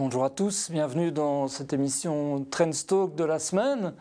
Bonjour 0.00 0.22
à 0.22 0.30
tous, 0.30 0.70
bienvenue 0.70 1.10
dans 1.10 1.48
cette 1.48 1.72
émission 1.72 2.44
Talk 2.44 3.16
de 3.16 3.24
la 3.24 3.40
semaine. 3.40 3.94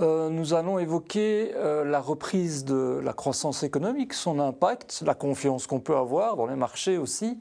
Euh, 0.00 0.30
nous 0.30 0.52
allons 0.52 0.80
évoquer 0.80 1.52
euh, 1.54 1.84
la 1.84 2.00
reprise 2.00 2.64
de 2.64 2.98
la 3.04 3.12
croissance 3.12 3.62
économique, 3.62 4.14
son 4.14 4.40
impact, 4.40 5.00
la 5.06 5.14
confiance 5.14 5.68
qu'on 5.68 5.78
peut 5.78 5.96
avoir 5.96 6.34
dans 6.34 6.46
les 6.46 6.56
marchés 6.56 6.98
aussi, 6.98 7.38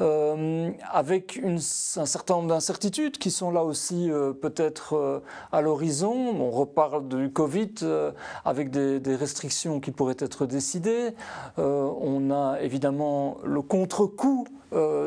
euh, 0.00 0.70
avec 0.90 1.40
un 1.44 1.58
certain 1.58 2.36
nombre 2.36 2.48
d'incertitudes 2.48 3.18
qui 3.18 3.30
sont 3.30 3.50
là 3.50 3.62
aussi 3.62 4.10
euh, 4.10 4.32
peut-être 4.32 4.96
euh, 4.96 5.20
à 5.52 5.60
l'horizon. 5.60 6.12
On 6.12 6.50
reparle 6.50 7.08
du 7.08 7.30
Covid 7.30 7.74
avec 8.44 8.70
des, 8.70 9.00
restrictions 9.14 9.80
qui 9.80 9.90
pourraient 9.90 10.16
être 10.18 10.46
décidées. 10.46 11.14
on 11.58 12.30
a 12.30 12.60
évidemment 12.60 13.36
le 13.44 13.60
contre-coup 13.60 14.46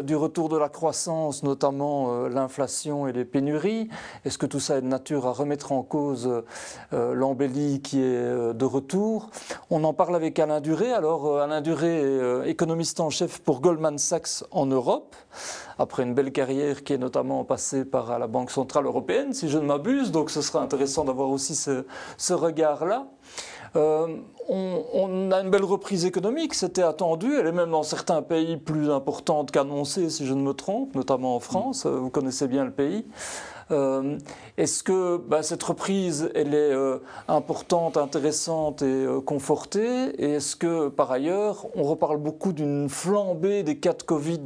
du 0.04 0.16
retour 0.16 0.48
de 0.48 0.58
la 0.58 0.70
croissance, 0.70 1.42
notamment 1.42 2.28
l'inflation 2.28 3.08
et 3.08 3.14
les 3.14 3.26
pénuries. 3.26 3.90
Est-ce 4.24 4.38
que 4.38 4.46
tout 4.46 4.60
ça 4.60 4.78
est 4.78 4.82
de 4.82 4.88
nature 4.88 5.26
à 5.26 5.32
remettre 5.32 5.72
en 5.72 5.82
cause 5.82 6.44
l'embellie 6.92 7.82
qui 7.82 8.00
est 8.00 8.54
de 8.54 8.66
retour? 8.66 9.32
On 9.72 9.84
en 9.84 9.94
parle 9.94 10.16
avec 10.16 10.38
Alain 10.38 10.62
Duré. 10.62 10.92
Alors 10.92 11.40
Alain 11.40 11.62
Duré 11.62 12.48
économiste 12.48 13.00
en 13.00 13.10
chef 13.10 13.40
pour 13.40 13.60
Goldman 13.60 13.98
Sachs 13.98 14.44
en 14.52 14.68
Europe 14.68 14.75
après 15.78 16.04
une 16.04 16.14
belle 16.14 16.32
carrière 16.32 16.84
qui 16.84 16.94
est 16.94 16.98
notamment 16.98 17.44
passée 17.44 17.86
par 17.86 18.18
la 18.18 18.28
Banque 18.28 18.52
Centrale 18.52 18.86
Européenne, 18.86 19.34
si 19.34 19.50
je 19.50 19.58
ne 19.58 19.66
m'abuse. 19.66 20.12
Donc 20.12 20.30
ce 20.30 20.42
sera 20.42 20.62
intéressant 20.62 21.06
d'avoir 21.06 21.30
aussi 21.30 21.56
ce, 21.56 22.34
regard-là. 22.34 23.08
Euh, 23.76 24.08
on, 24.48 25.32
a 25.32 25.42
une 25.42 25.50
belle 25.50 25.66
reprise 25.66 26.06
économique, 26.06 26.54
c'était 26.54 26.84
attendu. 26.84 27.36
Elle 27.38 27.48
est 27.48 27.52
même 27.52 27.72
dans 27.72 27.84
certains 27.84 28.22
pays 28.22 28.58
plus 28.58 28.90
importante 28.90 29.52
qu'annoncée, 29.52 30.10
si 30.10 30.26
je 30.26 30.34
ne 30.34 30.42
me 30.42 30.54
trompe, 30.54 30.96
notamment 30.96 31.36
en 31.36 31.40
France. 31.40 31.86
Vous 31.86 32.10
connaissez 32.10 32.48
bien 32.48 32.64
le 32.64 32.72
pays. 32.72 33.06
Euh, 33.72 34.18
est-ce 34.58 34.84
que 34.84 35.18
bah, 35.18 35.44
cette 35.44 35.64
reprise, 35.64 36.30
elle 36.36 36.54
est 36.54 36.74
euh, 36.74 37.00
importante, 37.28 37.98
intéressante 37.98 38.82
et 38.82 38.86
euh, 38.86 39.22
confortée? 39.22 40.10
Et 40.22 40.34
est-ce 40.34 40.56
que, 40.56 40.90
par 40.90 41.12
ailleurs, 41.12 41.66
on 41.76 41.84
reparle 41.84 42.18
beaucoup 42.18 42.54
d'une 42.54 42.90
flambée 42.90 43.64
des 43.64 43.78
cas 43.78 43.94
de 43.94 44.04
Covid 44.04 44.44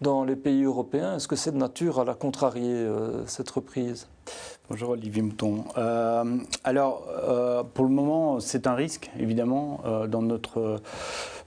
dans 0.00 0.24
les 0.24 0.36
pays 0.36 0.64
européens? 0.64 1.16
Est-ce 1.16 1.28
que 1.28 1.36
c'est 1.36 1.52
de 1.52 1.56
nature 1.56 2.00
à 2.00 2.04
la 2.04 2.14
contrarier, 2.14 2.86
cette 3.26 3.50
reprise? 3.50 4.06
Bonjour 4.68 4.90
Olivier 4.90 5.22
Mouton. 5.22 5.64
alors, 6.64 7.06
pour 7.74 7.84
le 7.84 7.90
moment, 7.90 8.40
c'est 8.40 8.66
un 8.66 8.74
risque, 8.74 9.10
évidemment, 9.18 9.80
dans 10.08 10.22
notre 10.22 10.80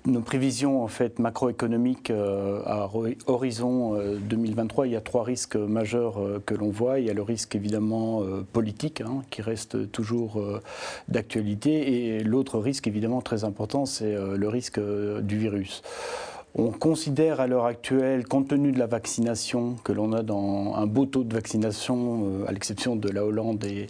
nos 0.08 0.22
prévisions 0.22 0.83
en 0.83 0.88
fait 0.88 1.19
macroéconomiques 1.19 2.09
euh, 2.09 2.61
à 2.66 2.89
horizon 3.27 4.00
2023, 4.22 4.83
euh, 4.83 4.88
il 4.88 4.94
y 4.94 4.95
a 4.95 5.02
trois 5.02 5.23
risques 5.23 5.55
majeurs 5.55 6.19
euh, 6.19 6.41
que 6.45 6.55
l'on 6.55 6.69
voit. 6.69 6.99
Il 6.99 7.05
y 7.05 7.09
a 7.09 7.14
le 7.14 7.22
risque 7.22 7.55
évidemment 7.55 8.23
politique 8.53 9.02
hein, 9.02 9.23
qui 9.30 9.41
reste 9.41 9.91
toujours 9.91 10.41
d'actualité 11.08 12.16
et 12.16 12.23
l'autre 12.23 12.59
risque 12.59 12.88
évidemment 12.88 13.22
très 13.22 13.44
important, 13.44 13.86
c'est 13.86 14.16
le 14.16 14.47
risque 14.47 14.80
du 15.22 15.38
virus. 15.38 15.81
On 16.59 16.72
considère 16.72 17.39
à 17.39 17.45
l'heure 17.45 17.66
actuelle, 17.66 18.25
compte 18.27 18.47
tenu 18.47 18.72
de 18.72 18.80
la 18.80 18.88
vaccination, 18.88 19.75
que 19.83 19.91
l'on 19.91 20.11
a 20.11 20.23
dans 20.23 20.73
un 20.75 20.88
beau 20.88 21.05
taux 21.05 21.23
de 21.23 21.31
vaccination, 21.31 22.23
euh, 22.23 22.47
à 22.47 22.52
l'exception 22.52 22.95
de 22.95 23.09
la 23.09 23.23
Hollande 23.23 23.64
et, 23.64 23.88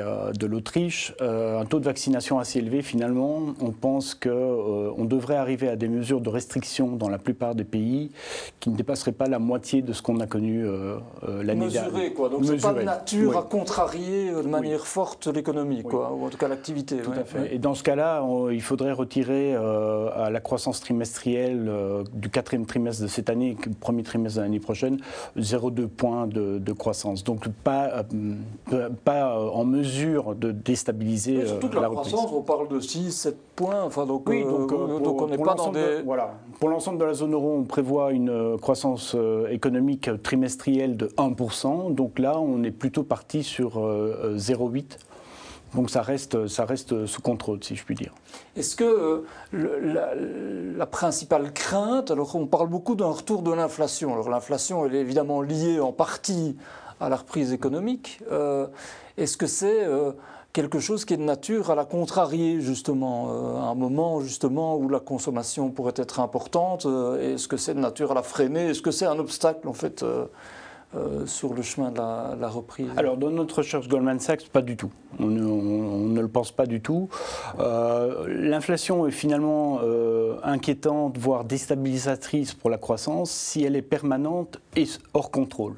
euh, 0.00 0.32
de 0.32 0.46
l'Autriche, 0.46 1.14
euh, 1.20 1.60
un 1.60 1.66
taux 1.66 1.80
de 1.80 1.84
vaccination 1.84 2.38
assez 2.38 2.60
élevé. 2.60 2.80
Finalement, 2.80 3.54
on 3.60 3.72
pense 3.72 4.14
qu'on 4.14 5.04
devrait 5.04 5.36
arriver 5.36 5.68
à 5.68 5.76
des 5.76 5.88
mesures 5.88 6.22
de 6.22 6.30
restriction 6.30 6.96
dans 6.96 7.10
la 7.10 7.18
plupart 7.18 7.54
des 7.54 7.64
pays 7.64 8.12
qui 8.60 8.70
ne 8.70 8.76
dépasseraient 8.76 9.12
pas 9.12 9.26
la 9.26 9.38
moitié 9.38 9.82
de 9.82 9.92
ce 9.92 10.00
qu'on 10.00 10.20
a 10.20 10.26
connu 10.26 10.64
l'année 11.22 11.68
dernière. 11.68 11.92
Mesuré, 11.92 12.12
quoi. 12.14 12.30
Donc 12.30 12.46
c'est 12.46 12.62
pas 12.62 12.72
de 12.72 12.82
nature 12.82 13.36
à 13.36 13.42
contrarier 13.42 14.30
de 14.30 14.48
manière 14.48 14.86
forte 14.86 15.26
l'économie, 15.26 15.82
quoi, 15.82 16.12
ou 16.14 16.24
en 16.24 16.30
tout 16.30 16.38
cas 16.38 16.48
l'activité. 16.48 16.96
Tout 16.96 17.10
à 17.10 17.24
fait. 17.24 17.54
Et 17.54 17.58
dans 17.58 17.74
ce 17.74 17.82
cas-là, 17.82 18.26
il 18.50 18.62
faudrait 18.62 18.92
retirer 18.92 19.54
à 19.54 20.30
la 20.30 20.40
croissance 20.40 20.80
trimestrielle 20.80 21.73
euh, 21.74 22.04
du 22.12 22.30
quatrième 22.30 22.66
trimestre 22.66 23.02
de 23.02 23.08
cette 23.08 23.30
année 23.30 23.50
et 23.50 23.70
premier 23.80 24.02
trimestre 24.02 24.38
de 24.38 24.42
l'année 24.42 24.60
prochaine, 24.60 24.98
0,2 25.38 25.88
points 25.88 26.26
de, 26.26 26.72
croissance. 26.72 27.24
Donc 27.24 27.48
pas, 27.48 28.04
euh, 28.72 28.88
pas 29.04 29.36
euh, 29.36 29.48
en 29.50 29.64
mesure 29.64 30.34
de 30.34 30.50
déstabiliser 30.50 31.38
Mais 31.38 31.46
surtout 31.46 31.68
que 31.68 31.78
la, 31.78 31.88
croissance, 31.88 32.30
on 32.32 32.42
parle 32.42 32.68
de 32.68 32.80
6, 32.80 33.12
7 33.12 33.36
points. 33.56 33.82
Enfin, 33.84 34.06
donc, 34.06 34.28
oui, 34.28 34.44
donc, 34.44 34.70
donc 34.70 35.22
on 35.22 35.26
n'est 35.28 35.38
pas 35.38 35.54
dans 35.54 35.70
des... 35.70 36.02
voilà. 36.04 36.34
Pour 36.58 36.68
l'ensemble 36.68 36.98
de 36.98 37.04
la 37.04 37.14
zone 37.14 37.32
euro, 37.34 37.56
on 37.58 37.64
prévoit 37.64 38.12
une 38.12 38.56
croissance 38.58 39.16
économique 39.50 40.10
trimestrielle 40.22 40.96
de 40.96 41.06
1%. 41.06 41.94
Donc 41.94 42.18
là, 42.18 42.38
on 42.40 42.62
est 42.62 42.70
plutôt 42.70 43.02
parti 43.02 43.42
sur 43.42 43.78
0,8%. 43.78 44.84
Donc 45.74 45.90
ça 45.90 46.02
reste, 46.02 46.46
ça 46.46 46.64
reste 46.64 47.06
sous 47.06 47.20
contrôle, 47.20 47.62
si 47.62 47.74
je 47.74 47.84
puis 47.84 47.94
dire. 47.94 48.14
Est-ce 48.56 48.76
que 48.76 49.24
euh, 49.54 50.74
la, 50.76 50.86
principale 50.86 51.52
crainte, 51.52 52.10
alors 52.10 52.36
on 52.36 52.46
parle 52.46 52.68
beaucoup 52.68 52.94
d'un 52.94 53.08
retour 53.08 53.42
de 53.42 53.52
l'inflation. 53.52 54.12
Alors 54.12 54.28
l'inflation, 54.28 54.86
elle 54.86 54.94
est 54.94 55.00
évidemment 55.00 55.42
liée 55.42 55.80
en 55.80 55.92
partie 55.92 56.56
à 57.00 57.08
la 57.08 57.16
reprise 57.16 57.52
économique. 57.52 58.20
Euh, 58.30 58.66
est-ce 59.16 59.36
que 59.36 59.46
c'est 59.46 59.84
euh, 59.84 60.12
quelque 60.52 60.78
chose 60.78 61.04
qui 61.04 61.14
est 61.14 61.16
de 61.16 61.22
nature 61.22 61.70
à 61.70 61.74
la 61.74 61.84
contrarier, 61.84 62.60
justement, 62.60 63.58
à 63.60 63.66
un 63.70 63.74
moment 63.74 64.20
justement 64.20 64.76
où 64.76 64.88
la 64.88 65.00
consommation 65.00 65.70
pourrait 65.70 65.94
être 65.96 66.20
importante 66.20 66.86
Est-ce 67.20 67.48
que 67.48 67.56
c'est 67.56 67.74
de 67.74 67.80
nature 67.80 68.12
à 68.12 68.14
la 68.14 68.22
freiner? 68.22 68.68
Est-ce 68.68 68.82
que 68.82 68.92
c'est 68.92 69.06
un 69.06 69.18
obstacle, 69.18 69.66
en 69.66 69.72
fait 69.72 70.04
euh, 70.96 71.26
sur 71.26 71.54
le 71.54 71.62
chemin 71.62 71.90
de 71.90 71.98
la, 71.98 72.48
reprise 72.48 72.88
Alors, 72.96 73.16
dans 73.16 73.30
notre 73.30 73.58
recherche 73.58 73.88
Goldman 73.88 74.20
Sachs, 74.20 74.48
pas 74.48 74.62
du 74.62 74.76
tout. 74.76 74.90
On, 75.18 75.26
ne 75.26 76.20
le 76.20 76.28
pense 76.28 76.52
pas 76.52 76.66
du 76.66 76.80
tout. 76.80 77.08
Euh, 77.58 78.26
l'inflation 78.28 79.06
est 79.06 79.10
finalement 79.10 79.80
euh, 79.82 80.36
inquiétante, 80.42 81.18
voire 81.18 81.44
déstabilisatrice 81.44 82.54
pour 82.54 82.70
la 82.70 82.78
croissance 82.78 83.30
si 83.30 83.64
elle 83.64 83.76
est 83.76 83.82
permanente 83.82 84.60
et 84.76 84.84
hors 85.14 85.30
contrôle. 85.30 85.74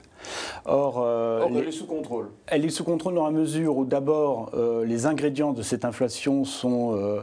Or, 0.65 1.06
elle 1.49 1.69
est 1.69 1.72
sous 1.72 1.87
contrôle. 1.87 2.31
Elle 2.47 2.65
est 2.65 2.71
sous 2.71 2.84
contrôle 2.84 3.15
dans 3.15 3.25
la 3.25 3.31
mesure 3.31 3.76
où 3.76 3.84
d'abord 3.84 4.50
les 4.84 5.06
ingrédients 5.06 5.53
de 5.53 5.62
cette 5.62 5.84
inflation 5.84 6.44
sont 6.44 6.97
euh, 6.97 7.22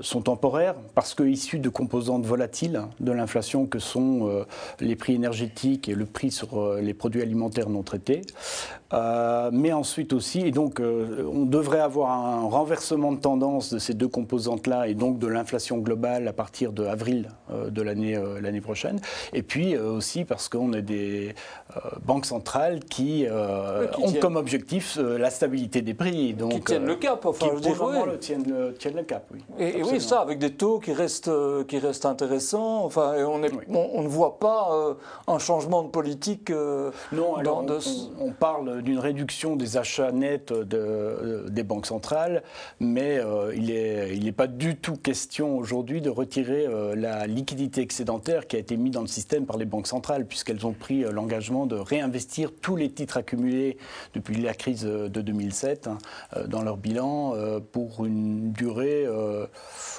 sont 0.00 0.22
temporaires 0.22 0.74
parce 0.94 1.14
que 1.14 1.22
issus 1.22 1.58
de 1.58 1.68
composantes 1.68 2.24
volatiles 2.24 2.82
de 3.00 3.12
l'inflation 3.12 3.66
que 3.66 3.78
sont 3.78 4.28
euh, 4.28 4.44
les 4.80 4.96
prix 4.96 5.14
énergétiques 5.14 5.88
et 5.88 5.94
le 5.94 6.06
prix 6.06 6.30
sur 6.30 6.60
euh, 6.60 6.80
les 6.80 6.94
produits 6.94 7.22
alimentaires 7.22 7.68
non 7.68 7.82
traités. 7.82 8.22
mais 9.52 9.72
ensuite 9.72 10.12
aussi, 10.12 10.40
et 10.40 10.52
donc 10.52 10.80
on 10.80 11.46
devrait 11.46 11.80
avoir 11.80 12.12
un 12.12 12.48
renversement 12.48 13.10
de 13.10 13.18
tendance 13.18 13.74
de 13.74 13.80
ces 13.80 13.94
deux 13.94 14.06
composantes-là 14.06 14.86
et 14.86 14.94
donc 14.94 15.18
de 15.18 15.26
l'inflation 15.26 15.78
globale 15.78 16.28
à 16.28 16.32
partir 16.32 16.72
de 16.72 16.84
avril 16.84 17.28
de 17.50 17.82
l'année 17.82 18.16
l'année 18.40 18.60
prochaine. 18.60 19.00
Et 19.32 19.42
puis 19.42 19.76
aussi 19.76 20.24
parce 20.24 20.48
qu'on 20.48 20.72
a 20.74 20.80
des 20.80 21.34
banques 22.04 22.26
centrales 22.26 22.84
qui, 22.84 23.26
ont 23.98 24.12
comme 24.20 24.36
objectif 24.36 24.96
la 24.96 25.30
stabilité 25.30 25.82
des 25.82 25.94
prix. 25.94 26.34
Donc, 26.34 26.52
qui 26.52 26.60
tiennent 26.60 26.86
le 26.86 26.94
cap, 26.94 27.26
enfin, 27.26 27.48
qui 27.48 27.68
le, 27.68 28.18
tiennent, 28.18 28.44
le, 28.48 28.74
tiennent 28.74 28.96
le 28.96 29.02
cap 29.02 29.13
oui. 29.30 29.44
Et, 29.58 29.82
oui, 29.82 30.00
ça, 30.00 30.20
avec 30.20 30.38
des 30.38 30.52
taux 30.52 30.78
qui 30.78 30.92
restent, 30.92 31.28
euh, 31.28 31.64
qui 31.64 31.78
restent 31.78 32.06
intéressants. 32.06 32.84
Enfin, 32.84 33.14
on, 33.26 33.42
est, 33.42 33.52
on, 33.68 34.02
ne 34.02 34.08
voit 34.08 34.38
pas 34.38 34.70
euh, 34.72 34.94
un 35.26 35.38
changement 35.38 35.82
de 35.82 35.88
politique. 35.88 36.50
Euh, 36.50 36.90
non, 37.12 37.36
alors 37.36 37.64
on, 38.20 38.32
parle 38.32 38.82
d'une 38.82 38.98
réduction 38.98 39.56
des 39.56 39.76
achats 39.76 40.12
nets 40.12 40.52
de, 40.52 41.46
des 41.48 41.62
banques 41.62 41.86
centrales, 41.86 42.42
mais 42.80 43.20
il 43.54 43.66
n'est 43.66 44.16
il 44.16 44.26
est 44.26 44.32
pas 44.32 44.46
du 44.46 44.76
tout 44.76 44.96
question 44.96 45.56
aujourd'hui 45.56 46.00
de 46.00 46.10
retirer 46.10 46.66
la 46.96 47.26
liquidité 47.26 47.80
excédentaire 47.80 48.46
qui 48.46 48.56
a 48.56 48.58
été 48.58 48.76
mise 48.76 48.92
dans 48.92 49.00
le 49.00 49.06
système 49.06 49.46
par 49.46 49.56
les 49.56 49.64
banques 49.64 49.86
centrales, 49.86 50.26
puisqu'elles 50.26 50.66
ont 50.66 50.72
pris 50.72 51.02
l'engagement 51.02 51.66
de 51.66 51.76
réinvestir 51.76 52.50
tous 52.60 52.76
les 52.76 52.90
titres 52.90 53.16
accumulés 53.16 53.78
depuis 54.14 54.40
la 54.40 54.54
crise 54.54 54.84
de 54.84 55.20
2007 55.20 55.86
hein, 55.86 55.98
dans 56.46 56.62
leur 56.62 56.76
bilan 56.76 57.34
pour 57.72 58.04
une 58.04 58.52
durée 58.52 59.03
euh, 59.06 59.46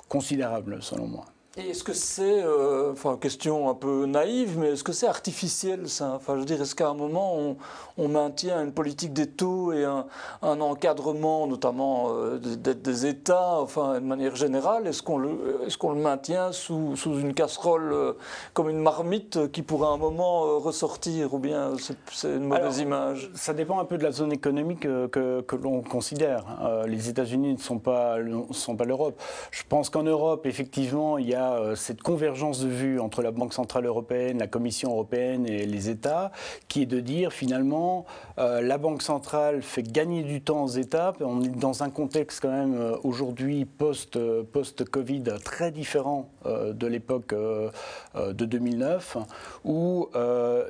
considérable, 0.08 0.82
selon 0.82 1.08
moi. 1.08 1.26
Et 1.58 1.70
est-ce 1.70 1.86
que 1.86 1.94
c'est, 1.94 2.44
euh, 2.44 2.92
enfin, 2.92 3.16
question 3.16 3.70
un 3.70 3.76
peu 3.76 4.06
naïve, 4.06 4.60
mais 4.60 4.74
est-ce 4.74 4.84
que 4.84 4.92
c'est 4.92 5.08
artificiel 5.08 5.88
ça? 5.88 6.12
Enfin, 6.14 6.34
je 6.34 6.40
veux 6.40 6.46
dire, 6.46 6.62
est-ce 6.62 6.76
qu'à 6.76 6.90
un 6.90 6.94
moment 6.94 7.38
on, 7.38 7.56
on, 7.98 8.10
maintient 8.10 8.62
une 8.62 8.74
politique 8.74 9.14
des 9.14 9.28
taux 9.28 9.72
et 9.72 9.86
un, 9.86 10.06
un 10.42 10.60
encadrement, 10.60 11.48
notamment 11.48 12.08
euh, 12.10 12.40
des, 12.40 12.76
des, 12.76 13.06
États, 13.06 13.62
enfin, 13.62 14.02
de 14.02 14.06
manière 14.06 14.36
générale, 14.36 14.86
est-ce 14.86 15.02
qu'on 15.02 15.18
le, 15.18 15.62
est-ce 15.66 15.78
qu'on 15.78 15.94
le 15.94 16.02
maintient 16.02 16.52
sous, 16.52 16.98
sous 16.98 17.18
une 17.22 17.34
casserole 17.34 17.94
euh, 17.94 18.14
comme 18.54 18.70
une 18.70 18.82
marmite 18.82 19.50
qui 19.54 19.62
pourrait 19.62 19.88
à 19.88 19.92
un 19.92 19.98
moment 19.98 20.48
euh, 20.48 20.58
ressortir, 20.58 21.34
ou 21.34 21.40
bien 21.40 21.72
c'est, 22.12 22.36
une 22.36 22.48
mauvaise 22.48 22.80
image? 22.80 23.32
Ça 23.34 23.54
dépend 23.54 23.80
un 23.80 23.86
peu 23.86 23.98
de 23.98 24.04
la 24.04 24.12
zone 24.12 24.34
économique 24.34 24.82
que, 24.82 25.40
que 25.40 25.56
l'on 25.56 25.82
considère. 25.82 26.44
les 26.86 27.08
États-Unis 27.08 27.54
ne 27.54 27.60
sont 27.60 27.80
pas, 27.80 28.18
sont 28.52 28.76
pas 28.76 28.84
l'Europe. 28.84 29.18
Je 29.52 29.64
pense 29.70 29.90
qu'en 29.90 30.04
Europe, 30.04 30.46
effectivement, 30.46 31.18
il 31.18 31.30
y 31.30 31.34
a 31.34 31.45
a 31.54 31.76
cette 31.76 32.02
convergence 32.02 32.62
de 32.62 32.68
vues 32.68 33.00
entre 33.00 33.22
la 33.22 33.32
Banque 33.32 33.54
Centrale 33.54 33.86
Européenne, 33.86 34.40
la 34.40 34.48
Commission 34.48 34.92
Européenne 34.92 35.46
et 35.48 35.66
les 35.66 35.90
États, 35.90 36.32
qui 36.68 36.84
est 36.84 36.86
de 36.86 37.00
dire 37.00 37.34
finalement, 37.34 38.06
la 38.38 38.78
Banque 38.78 39.02
Centrale 39.02 39.62
fait 39.62 39.84
gagner 39.84 40.24
du 40.24 40.42
temps 40.42 40.64
aux 40.64 40.68
États. 40.68 41.14
On 41.20 41.42
est 41.42 41.50
dans 41.50 41.84
un 41.84 41.90
contexte 41.90 42.42
quand 42.42 42.52
même 42.52 42.96
aujourd'hui 43.04 43.66
post-Covid 43.66 45.24
très 45.44 45.72
différent 45.72 46.30
de 46.46 46.88
l'époque 46.88 47.34
de 47.34 48.46
2009, 48.46 49.18
où 49.64 50.10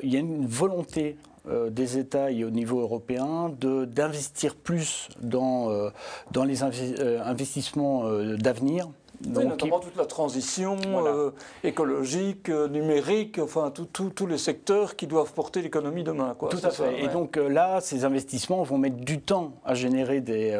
il 0.03 0.13
y 0.13 0.15
a 0.15 0.19
une 0.19 0.45
volonté 0.45 1.17
euh, 1.47 1.69
des 1.69 1.99
États 1.99 2.31
et 2.31 2.43
au 2.43 2.49
niveau 2.49 2.81
européen 2.81 3.53
d'investir 3.59 4.55
plus 4.55 5.09
dans, 5.21 5.69
euh, 5.69 5.89
dans 6.31 6.43
les 6.43 6.63
euh, 6.63 7.21
investissements 7.23 8.09
d'avenir 8.35 8.87
oui, 9.23 9.45
notamment 9.45 9.79
toute 9.79 9.95
la 9.95 10.05
transition 10.05 10.77
euh, 10.85 11.31
écologique, 11.63 12.49
euh, 12.49 12.67
numérique, 12.67 13.39
enfin 13.39 13.71
tous 13.71 14.27
les 14.27 14.37
secteurs 14.37 14.95
qui 14.95 15.07
doivent 15.07 15.33
porter 15.33 15.61
l'économie 15.61 16.03
demain. 16.03 16.35
Quoi, 16.37 16.49
Tout 16.49 16.59
à 16.63 16.69
fait. 16.69 17.03
Et 17.03 17.07
donc 17.07 17.37
euh, 17.37 17.47
là, 17.47 17.81
ces 17.81 18.05
investissements 18.05 18.63
vont 18.63 18.77
mettre 18.77 18.97
du 18.97 19.19
temps 19.19 19.53
à 19.65 19.73
générer 19.73 20.21
des, 20.21 20.57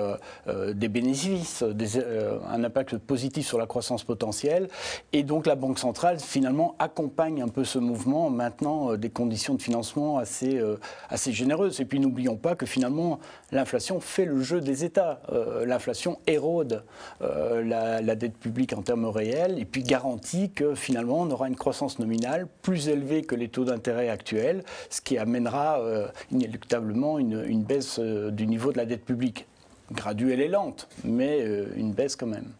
des 0.73 0.87
bénéfices, 0.87 1.63
des, 1.63 1.97
un 1.97 2.63
impact 2.63 2.97
positif 2.97 3.45
sur 3.45 3.57
la 3.57 3.65
croissance 3.65 4.03
potentielle. 4.03 4.67
Et 5.13 5.23
donc 5.23 5.45
la 5.45 5.55
Banque 5.55 5.79
centrale, 5.79 6.19
finalement, 6.19 6.75
accompagne 6.79 7.41
un 7.41 7.47
peu 7.47 7.63
ce 7.63 7.79
mouvement 7.79 8.27
en 8.27 8.29
maintenant 8.29 8.95
des 8.95 9.09
conditions 9.09 9.55
de 9.55 9.61
financement 9.61 10.17
assez, 10.17 10.61
assez 11.09 11.31
généreuses. 11.31 11.79
Et 11.81 11.85
puis 11.85 11.99
n'oublions 11.99 12.35
pas 12.35 12.55
que 12.55 12.65
finalement, 12.65 13.19
l'inflation 13.51 13.99
fait 13.99 14.25
le 14.25 14.41
jeu 14.41 14.61
des 14.61 14.83
États. 14.83 15.21
l'inflation 15.65 16.19
érode 16.27 16.83
la, 17.21 18.01
la 18.01 18.15
dette 18.15 18.37
en 18.75 18.81
termes 18.81 19.05
réels 19.05 19.59
et 19.59 19.65
puis 19.65 19.83
garantit 19.83 20.51
que 20.51 20.75
finalement 20.75 21.21
on 21.21 21.31
aura 21.31 21.47
une 21.47 21.55
croissance 21.55 21.99
nominale 21.99 22.47
plus 22.61 22.89
élevée 22.89 23.23
que 23.23 23.35
les 23.35 23.49
taux 23.49 23.65
d'intérêt 23.65 24.09
actuels, 24.09 24.63
ce 24.89 25.01
qui 25.01 25.17
amènera 25.17 25.79
euh, 25.79 26.07
inéluctablement 26.31 27.19
une, 27.19 27.63
baisse 27.63 27.99
euh, 27.99 28.31
du 28.31 28.47
niveau 28.47 28.71
de 28.71 28.77
la 28.77 28.85
dette 28.85 29.05
publique. 29.05 29.47
Graduelle 29.91 30.41
et 30.41 30.47
lente, 30.47 30.87
mais 31.03 31.41
euh, 31.41 31.67
une 31.75 31.91
baisse 31.91 32.15
quand 32.15 32.27
même. 32.27 32.51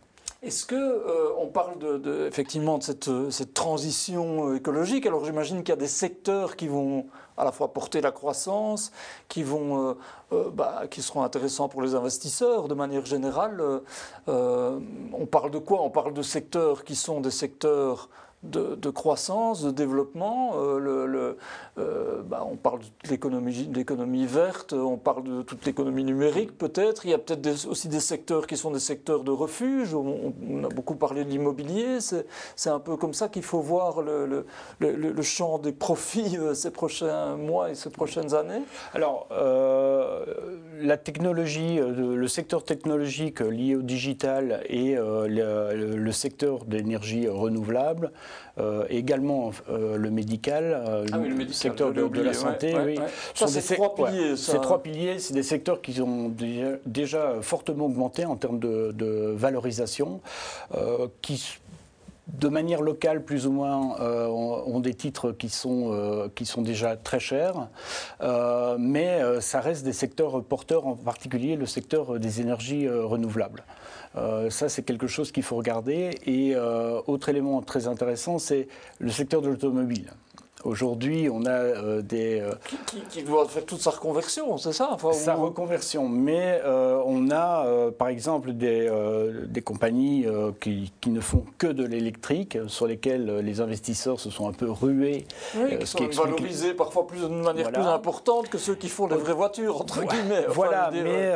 Est-ce 0.44 0.66
que 0.66 1.04
on 1.40 1.48
parle 1.48 1.80
de, 1.80 2.28
effectivement 2.28 2.78
de 2.78 2.84
cette 2.84 3.54
transition 3.56 4.54
écologique? 4.54 5.08
Alors 5.08 5.26
j'imagine 5.26 5.64
qu'il 5.64 5.70
y 5.70 5.78
a 5.78 5.80
des 5.80 5.88
secteurs 5.88 6.56
qui 6.56 6.68
vont 6.68 7.08
à 7.38 7.44
la 7.44 7.52
fois 7.52 7.74
porter 7.74 8.02
la 8.02 8.12
croissance, 8.12 8.92
qui, 9.28 9.44
vont, 9.44 9.90
euh, 9.90 9.94
euh, 10.34 10.50
bah, 10.52 10.84
qui 10.90 11.02
seront 11.02 11.24
intéressants 11.24 11.68
pour 11.68 11.82
les 11.82 11.96
investisseurs 11.96 12.68
de 12.68 12.74
manière 12.74 13.06
générale. 13.06 13.62
Euh, 14.28 14.80
on 15.14 15.26
parle 15.26 15.52
de 15.52 15.60
quoi? 15.60 15.82
On 15.82 15.90
parle 15.90 16.14
de 16.14 16.22
secteurs 16.22 16.84
qui 16.84 16.96
sont 16.96 17.22
des 17.22 17.32
secteurs 17.32 18.10
de, 18.50 18.90
croissance, 18.90 19.64
de 19.64 19.72
développement. 19.72 20.54
Euh, 20.56 21.36
euh, 21.78 22.22
bah, 22.24 22.48
on 22.50 22.56
parle 22.56 22.80
de 22.80 23.10
l'économie 23.10 24.26
verte, 24.26 24.74
on 24.74 24.98
parle 24.98 25.24
de 25.24 25.42
toute 25.42 25.66
l'économie 25.66 26.04
numérique 26.04 26.58
peut-être. 26.58 27.06
Il 27.06 27.12
y 27.12 27.14
a 27.14 27.18
peut-être 27.18 27.68
aussi 27.68 27.88
des 27.88 28.00
secteurs 28.00 28.48
qui 28.48 28.58
sont 28.58 28.72
des 28.72 28.80
secteurs 28.80 29.24
de 29.24 29.32
refuge. 29.32 29.94
On, 29.94 30.34
a 30.64 30.70
beaucoup 30.70 30.96
parlé 30.96 31.24
de 31.24 31.30
l'immobilier. 31.30 32.00
C'est 32.56 32.70
un 32.70 32.80
peu 32.80 32.96
comme 32.96 33.14
ça 33.14 33.30
qu'il 33.30 33.44
faut 33.44 33.62
voir 33.62 34.02
le, 34.02 34.46
champ 35.22 35.58
des 35.58 35.72
profits 35.72 36.38
euh, 36.38 36.54
ces 36.54 36.72
prochains 36.72 37.36
mois 37.36 37.72
et 37.72 37.76
ces 37.76 37.90
prochaines 37.90 38.34
années. 38.34 38.62
Alors, 38.94 39.28
la 40.80 40.98
technologie, 40.98 41.80
le 41.80 42.28
secteur 42.28 42.64
technologique 42.64 43.40
lié 43.40 43.76
au 43.76 43.82
digital 43.82 44.62
et 44.70 44.96
le, 44.96 46.12
secteur 46.12 46.66
d'énergie 46.66 47.28
renouvelable 47.28 48.12
euh, 48.58 48.86
également 48.90 49.52
euh, 49.70 49.98
le 49.98 50.10
médical, 50.10 50.64
euh, 50.88 51.06
ah 51.12 51.18
le, 51.18 51.48
secteur 51.50 51.92
de, 51.92 52.22
la 52.22 52.34
santé. 52.34 52.74
oui. 52.86 53.00
trois 53.74 53.96
piliers. 53.96 54.38
Ces 54.38 54.62
trois 54.62 54.82
piliers, 54.82 55.20
c'est 55.20 55.34
des 55.34 55.44
secteurs 55.44 55.82
qui 55.82 56.00
ont 56.02 56.32
déjà, 56.86 57.36
fortement 57.42 57.86
augmenté 57.86 58.26
en 58.26 58.36
termes 58.38 58.60
de, 58.60 59.34
valorisation, 59.36 60.22
qui 61.22 61.60
de 62.28 62.48
manière 62.48 62.82
locale, 62.82 63.24
plus 63.24 63.46
ou 63.46 63.52
moins, 63.52 63.96
ont, 64.02 64.80
des 64.80 64.94
titres 64.94 65.32
qui 65.32 65.50
sont, 65.50 66.30
sont 66.44 66.62
déjà 66.62 66.96
très 66.96 67.20
chers, 67.20 67.68
mais 68.80 69.20
ça 69.42 69.60
reste 69.60 69.86
des 69.86 69.94
secteurs 69.94 70.44
porteurs, 70.44 70.88
en 70.88 70.96
particulier 70.96 71.56
le 71.56 71.66
secteur 71.68 72.20
des 72.20 72.42
énergies 72.42 72.90
renouvelables. 72.90 73.64
Euh, 74.18 74.50
ça, 74.50 74.70
c'est 74.70 74.84
quelque 74.84 75.08
chose 75.08 75.32
qu'il 75.32 75.44
faut 75.44 75.56
regarder. 75.56 76.12
Et 76.26 76.56
euh, 76.56 77.02
autre 77.08 77.30
élément 77.30 77.62
très 77.62 77.88
intéressant, 77.88 78.40
c'est 78.40 78.68
le 79.00 79.12
secteur 79.12 79.42
de 79.42 79.50
l'automobile. 79.50 80.12
Aujourd'hui, 80.66 81.30
on 81.32 81.46
a 81.46 81.52
euh, 81.52 82.02
des... 82.02 82.42
Euh, 82.42 82.56
qui, 83.12 83.22
doit 83.22 83.48
faire 83.48 83.66
toute 83.66 83.82
sa 83.82 83.92
reconversion, 83.92 84.58
c'est 84.58 84.74
ça 84.74 84.98
Sa 85.14 85.36
reconversion, 85.36 86.10
mais 86.10 86.60
euh, 86.66 87.00
on 87.06 87.30
a 87.30 87.92
par 87.92 88.08
exemple 88.08 88.54
des, 88.54 88.90
des 89.48 89.62
compagnies 89.62 90.26
qui, 90.60 90.92
qui, 91.02 91.10
ne 91.12 91.20
font 91.20 91.46
que 91.60 91.68
de 91.68 91.86
l'électrique, 91.86 92.58
sur 92.68 92.88
lesquelles 92.88 93.40
les 93.40 93.62
investisseurs 93.62 94.20
se 94.20 94.32
sont 94.32 94.50
un 94.50 94.54
peu 94.54 94.70
rués. 94.70 95.26
Oui, 95.56 95.78
qui 95.78 95.86
sont 95.86 96.08
valorisés 96.24 96.74
parfois 96.74 97.06
plus, 97.06 97.22
de 97.22 97.28
manière 97.28 97.72
plus 97.72 97.84
importante 97.84 98.50
que 98.50 98.58
ceux 98.58 98.76
qui 98.76 98.90
font 98.90 99.08
les 99.08 99.18
vraies 99.18 99.34
voitures, 99.34 99.82
entre 99.82 100.04
guillemets. 100.04 100.46
voilà, 100.50 100.90
mais, 100.92 101.34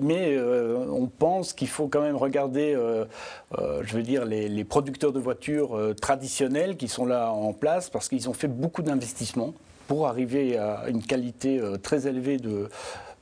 mais 0.00 0.38
on 0.40 1.06
pense 1.06 1.52
qu'il 1.52 1.68
faut 1.68 1.88
quand 1.88 2.02
même 2.02 2.16
regarder, 2.16 2.78
je 3.58 3.96
veux 3.96 4.02
dire, 4.02 4.24
les, 4.24 4.48
les 4.48 4.64
producteurs 4.64 5.12
de 5.12 5.20
voitures 5.20 5.76
traditionnels 6.00 6.76
qui 6.76 6.86
sont 6.86 7.06
là 7.06 7.32
en 7.32 7.52
place, 7.52 7.90
parce 7.90 8.08
qu'ils 8.08 8.28
ont 8.28 8.34
fait 8.34 8.51
beaucoup 8.52 8.82
d'investissements 8.82 9.54
pour 9.88 10.06
arriver 10.06 10.56
à 10.56 10.84
une 10.88 11.02
qualité 11.02 11.58
euh, 11.58 11.76
très 11.76 12.06
élevée 12.06 12.38
de 12.38 12.68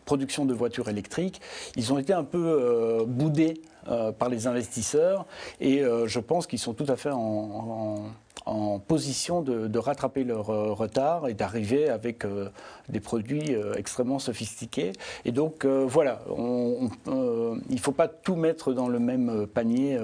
production 0.04 0.44
de 0.44 0.54
voitures 0.54 0.88
électriques. 0.88 1.40
Ils 1.76 1.92
ont 1.92 1.98
été 1.98 2.12
un 2.12 2.24
peu 2.24 2.38
euh, 2.38 3.04
boudés 3.06 3.62
euh, 3.88 4.12
par 4.12 4.28
les 4.28 4.46
investisseurs 4.46 5.26
et 5.60 5.82
je 6.06 6.20
pense 6.20 6.46
qu'ils 6.46 6.58
sont 6.58 6.74
tout 6.74 6.86
à 6.88 6.96
fait 6.96 7.10
en 7.10 8.10
en 8.46 8.78
position 8.78 9.42
de, 9.42 9.78
rattraper 9.78 10.24
leur 10.24 10.50
euh, 10.50 10.72
retard 10.72 11.28
et 11.28 11.34
d'arriver 11.34 11.88
avec 11.88 12.24
euh, 12.24 12.48
des 12.88 13.00
produits 13.00 13.54
euh, 13.54 13.74
extrêmement 13.74 14.18
sophistiqués. 14.18 14.92
Et 15.24 15.32
donc 15.32 15.64
voilà, 15.64 16.20
il 16.28 17.04
ne 17.06 17.80
faut 17.80 17.92
pas 17.92 18.08
tout 18.08 18.36
mettre 18.36 18.72
dans 18.72 18.88
le 18.88 18.98
même 18.98 19.46
panier 19.46 19.98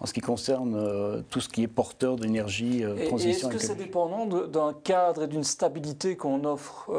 en 0.00 0.06
ce 0.06 0.12
qui 0.12 0.20
concerne 0.20 1.22
tout 1.30 1.40
ce 1.40 1.48
qui 1.48 1.62
est 1.62 1.68
porteur 1.68 2.16
d'énergie, 2.16 2.84
transition. 3.06 3.48
Est-ce 3.50 3.56
que 3.56 3.62
c'est 3.62 3.76
dépendant 3.76 4.26
d'un 4.26 4.72
cadre 4.72 5.24
et 5.24 5.26
d'une 5.28 5.44
stabilité 5.44 6.16
qu'on 6.16 6.44
offre 6.44 6.90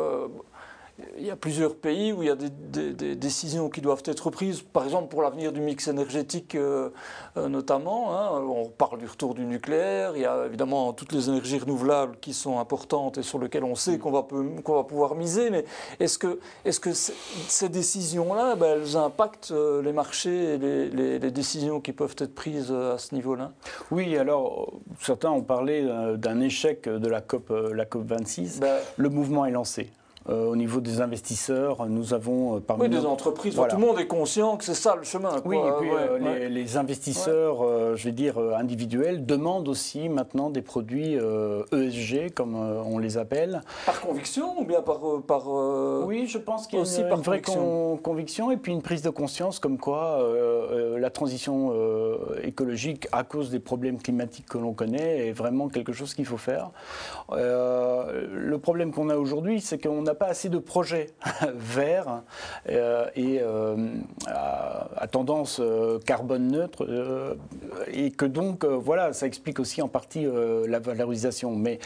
il 1.17 1.25
y 1.25 1.31
a 1.31 1.35
plusieurs 1.35 1.75
pays 1.75 2.13
où 2.13 2.21
il 2.21 2.27
y 2.27 2.31
a 2.31 2.35
des, 2.35 3.15
décisions 3.15 3.69
qui 3.69 3.81
doivent 3.81 4.03
être 4.05 4.29
prises, 4.29 4.62
par 4.62 4.83
exemple 4.83 5.07
pour 5.07 5.23
l'avenir 5.23 5.51
du 5.51 5.59
mix 5.59 5.88
énergétique 5.88 6.53
euh, 6.55 6.89
euh, 7.38 7.50
notamment. 7.50 8.15
Hein. 8.15 8.41
On 8.41 8.69
parle 8.69 9.00
du 9.00 9.07
retour 9.07 9.33
du 9.33 9.43
nucléaire, 9.45 10.15
il 10.15 10.21
y 10.21 10.25
a 10.25 10.45
évidemment 10.45 10.93
toutes 10.93 11.12
les 11.12 11.29
énergies 11.29 11.57
renouvelables 11.57 12.17
qui 12.21 12.33
sont 12.33 12.59
importantes 12.59 13.17
et 13.17 13.23
sur 13.23 13.39
lesquelles 13.39 13.63
on 13.63 13.75
sait 13.75 13.97
qu'on 13.97 14.12
va, 14.12 14.25
qu'on 14.63 14.75
va 14.75 14.83
pouvoir 14.83 15.15
miser, 15.15 15.50
mais 15.50 15.65
est-ce 16.00 16.19
que, 16.19 16.39
est 16.63 16.79
que 16.79 16.91
ces 16.93 17.69
décisions-là, 17.69 18.55
ben, 18.55 18.79
elles 18.79 18.95
impactent 18.95 19.51
euh, 19.51 19.81
les 19.81 19.93
marchés 19.93 20.55
et 20.55 20.57
les, 20.57 21.31
décisions 21.33 21.81
qui 21.81 21.93
peuvent 21.93 22.15
être 22.19 22.35
prises 22.35 22.71
à 22.71 23.00
ce 23.00 23.15
niveau-là? 23.15 23.53
Oui, 23.89 24.15
alors 24.17 24.73
certains 25.00 25.31
ont 25.31 25.41
parlé 25.41 25.83
d'un 26.17 26.39
échec 26.41 26.88
de 26.88 27.07
la 27.07 27.21
COP, 27.21 27.51
la 27.73 27.85
COP 27.85 28.05
26. 28.05 28.59
Ben, 28.59 28.77
le 28.97 29.09
mouvement 29.09 29.45
est 29.45 29.51
lancé. 29.51 29.89
Euh, 30.30 30.46
au 30.46 30.56
niveau 30.56 30.80
des 30.80 31.01
investisseurs, 31.01 31.86
nous 31.88 32.13
avons 32.13 32.56
euh, 32.56 32.60
parmi 32.62 32.84
oui, 32.84 32.89
des 32.89 33.06
entreprises. 33.06 33.56
Tout 33.56 33.75
le 33.75 33.86
monde 33.86 34.00
est 34.00 34.08
conscient 34.08 34.56
que 34.56 34.63
c'est 34.63 34.74
ça 34.74 34.96
le 34.96 35.03
chemin. 35.03 35.42
Oui, 35.44 35.58
et 35.58 35.72
puis 35.80 35.89
euh, 35.92 36.48
les, 36.48 36.77
investisseurs, 36.77 37.96
je 37.96 38.03
vais 38.06 38.13
dire 38.13 38.38
individuels, 38.38 39.25
demandent 39.25 39.68
aussi 39.68 40.08
maintenant 40.08 40.50
des 40.50 40.62
produits 40.62 41.15
ESG, 41.15 42.27
e 42.27 42.30
comme 42.34 42.56
on 42.56 42.98
les 43.00 43.18
appelle. 43.18 43.62
Par 43.86 44.00
conviction 44.00 44.60
ou 44.60 44.65
bien 44.65 44.82
par, 44.82 45.01
par 45.27 45.48
Oui, 46.06 46.27
je 46.27 46.38
pense 46.38 46.68
qu'il 46.68 46.77
y 46.77 46.80
a 46.80 46.84
aussi 46.84 47.01
une, 47.01 47.10
par 47.10 47.22
vraie 47.22 47.42
conviction. 47.42 48.51
et 48.51 48.58
puis 48.58 48.72
une 48.72 48.82
prise 48.82 49.01
de 49.01 49.10
conscience 49.10 49.60
comme 49.60 49.77
quoi 49.77 50.25
la 50.98 51.10
transition 51.10 51.74
écologique, 52.44 53.08
à 53.12 53.24
cause 53.24 53.50
des 53.50 53.60
problèmes 53.60 54.01
climatiques 54.01 54.48
que 54.48 54.58
l'on 54.58 54.74
connaît, 54.74 55.27
est 55.27 55.34
vraiment 55.34 55.68
quelque 55.68 55.92
chose 55.92 56.13
qu'il 56.13 56.25
faut 56.25 56.38
faire. 56.38 56.72
le 57.32 58.56
problème 58.58 58.94
qu'on 58.94 59.10
a 59.10 59.18
aujourd'hui, 59.18 59.60
c'est 59.60 59.77
qu'on 59.77 60.06
a 60.06 60.12
pas 60.13 60.27
assez 60.27 60.50
de 60.50 60.58
projets 60.58 61.10
verts 61.55 62.24
euh, 62.70 63.08
et 63.15 63.39
euh, 63.41 63.75
à, 64.27 65.08
tendance 65.12 65.60
euh, 65.60 66.00
carbone 66.00 66.48
neutre 66.48 67.38
et 67.91 68.12
que 68.12 68.25
donc, 68.25 68.65
voilà, 68.65 69.13
ça 69.13 69.27
explique 69.27 69.60
aussi 69.60 69.82
en 69.82 69.88
partie 69.88 70.25
la 70.67 70.79
valorisation. 70.79 71.55
Mais 71.55 71.79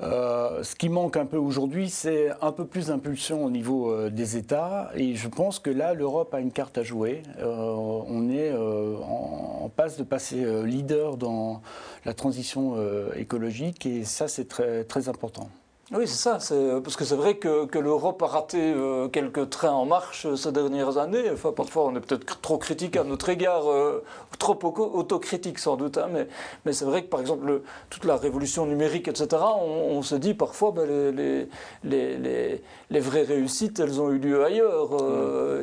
ce 0.00 0.74
qui 0.74 0.88
manque 0.88 1.16
un 1.16 1.26
peu 1.26 1.36
aujourd'hui, 1.36 1.90
c'est 1.90 2.30
un 2.40 2.52
peu 2.52 2.66
plus 2.66 2.86
d'impulsion 2.88 3.44
au 3.44 3.50
niveau 3.50 4.08
des 4.10 4.36
États. 4.36 4.90
Et 4.94 5.14
je 5.14 5.28
pense 5.28 5.58
que 5.58 5.70
là, 5.70 5.94
l'Europe 5.94 6.34
a 6.34 6.40
une 6.40 6.52
carte 6.52 6.78
à 6.78 6.82
jouer. 6.82 7.22
on 7.40 8.28
est 8.30 8.52
en, 8.52 9.70
passe 9.74 9.96
de 9.96 10.04
passer 10.04 10.44
leader 10.64 11.16
dans 11.16 11.62
la 12.04 12.14
transition 12.14 12.76
écologique 13.16 13.86
et 13.86 14.04
ça, 14.04 14.28
c'est 14.28 14.48
très, 14.48 14.84
très 14.84 15.08
important. 15.08 15.48
Oui, 15.92 16.08
c'est 16.08 16.16
ça. 16.16 16.38
Parce 16.82 16.96
que 16.96 17.04
c'est 17.04 17.14
vrai 17.14 17.36
que, 17.36 17.66
que 17.66 17.78
l'Europe 17.78 18.22
a 18.22 18.26
raté 18.26 18.58
euh, 18.58 19.08
quelques 19.08 19.50
trains 19.50 19.72
en 19.72 19.84
marche 19.84 20.24
euh, 20.24 20.34
ces 20.34 20.50
dernières 20.50 20.96
années. 20.96 21.30
Enfin, 21.30 21.52
parfois, 21.52 21.84
on 21.84 21.94
est 21.94 22.00
peut-être 22.00 22.40
trop 22.40 22.56
critique 22.56 22.96
à 22.96 23.04
notre 23.04 23.28
égard, 23.28 23.70
euh, 23.70 24.02
trop 24.38 24.58
autocritique 24.64 25.58
sans 25.58 25.76
doute. 25.76 25.98
Hein, 25.98 26.08
mais, 26.10 26.26
mais 26.64 26.72
c'est 26.72 26.86
vrai 26.86 27.02
que, 27.02 27.08
par 27.08 27.20
exemple, 27.20 27.60
toute 27.90 28.06
la 28.06 28.16
révolution 28.16 28.64
numérique, 28.64 29.08
etc., 29.08 29.42
on, 29.60 30.00
se 30.02 30.14
dit 30.14 30.34
parfois 30.34 30.70
ben, 30.70 30.86
les, 30.86 31.46
les, 31.82 32.16
les, 32.18 32.62
les, 32.90 33.00
vraies 33.00 33.22
réussites, 33.22 33.80
elles 33.80 34.00
ont 34.00 34.10
eu 34.10 34.18
lieu 34.18 34.44
ailleurs. 34.44 34.90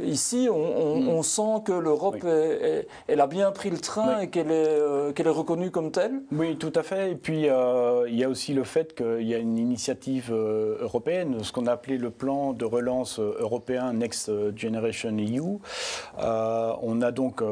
Ici, 0.04 0.50
on, 0.51 1.00
mm. 1.00 1.10
on, 1.10 1.22
sent 1.22 1.63
que 1.66 1.74
l'Europe, 1.74 2.24
elle 2.24 3.22
a 3.22 3.28
bien 3.28 3.51
pris 3.51 3.70
le 3.70 3.78
train 3.78 4.22
et 4.22 4.30
qu'elle 4.30 4.51
est, 4.51 5.13
qu'elle 5.13 5.28
est 5.28 5.30
reconnue 5.30 5.70
comme 5.70 5.92
telle. 5.92 6.24
Oui, 6.32 6.58
tout 6.58 6.74
à 6.75 6.82
fait. 6.82 7.12
Et 7.12 7.16
puis, 7.16 7.42
il 7.42 8.16
y 8.16 8.24
a 8.24 8.30
aussi 8.30 8.54
le 8.54 8.63
fait 8.63 8.96
qu'il 8.96 9.28
y 9.28 9.36
a 9.36 9.38
une 9.38 9.60
initiative 9.60 10.11
euh, 10.30 10.77
européenne, 10.82 11.44
ce 11.44 11.51
qu'on 11.51 11.68
a 11.68 11.72
appelé 11.72 11.98
le 11.98 12.10
plan 12.10 12.53
de 12.53 12.65
relance 12.65 13.20
euh, 13.20 13.36
européen 13.39 13.94
Next 13.94 14.32
Generation 14.58 15.15
EU. 15.18 15.60
Euh, 16.20 16.74
on 16.82 17.01
a 17.01 17.12
donc 17.12 17.44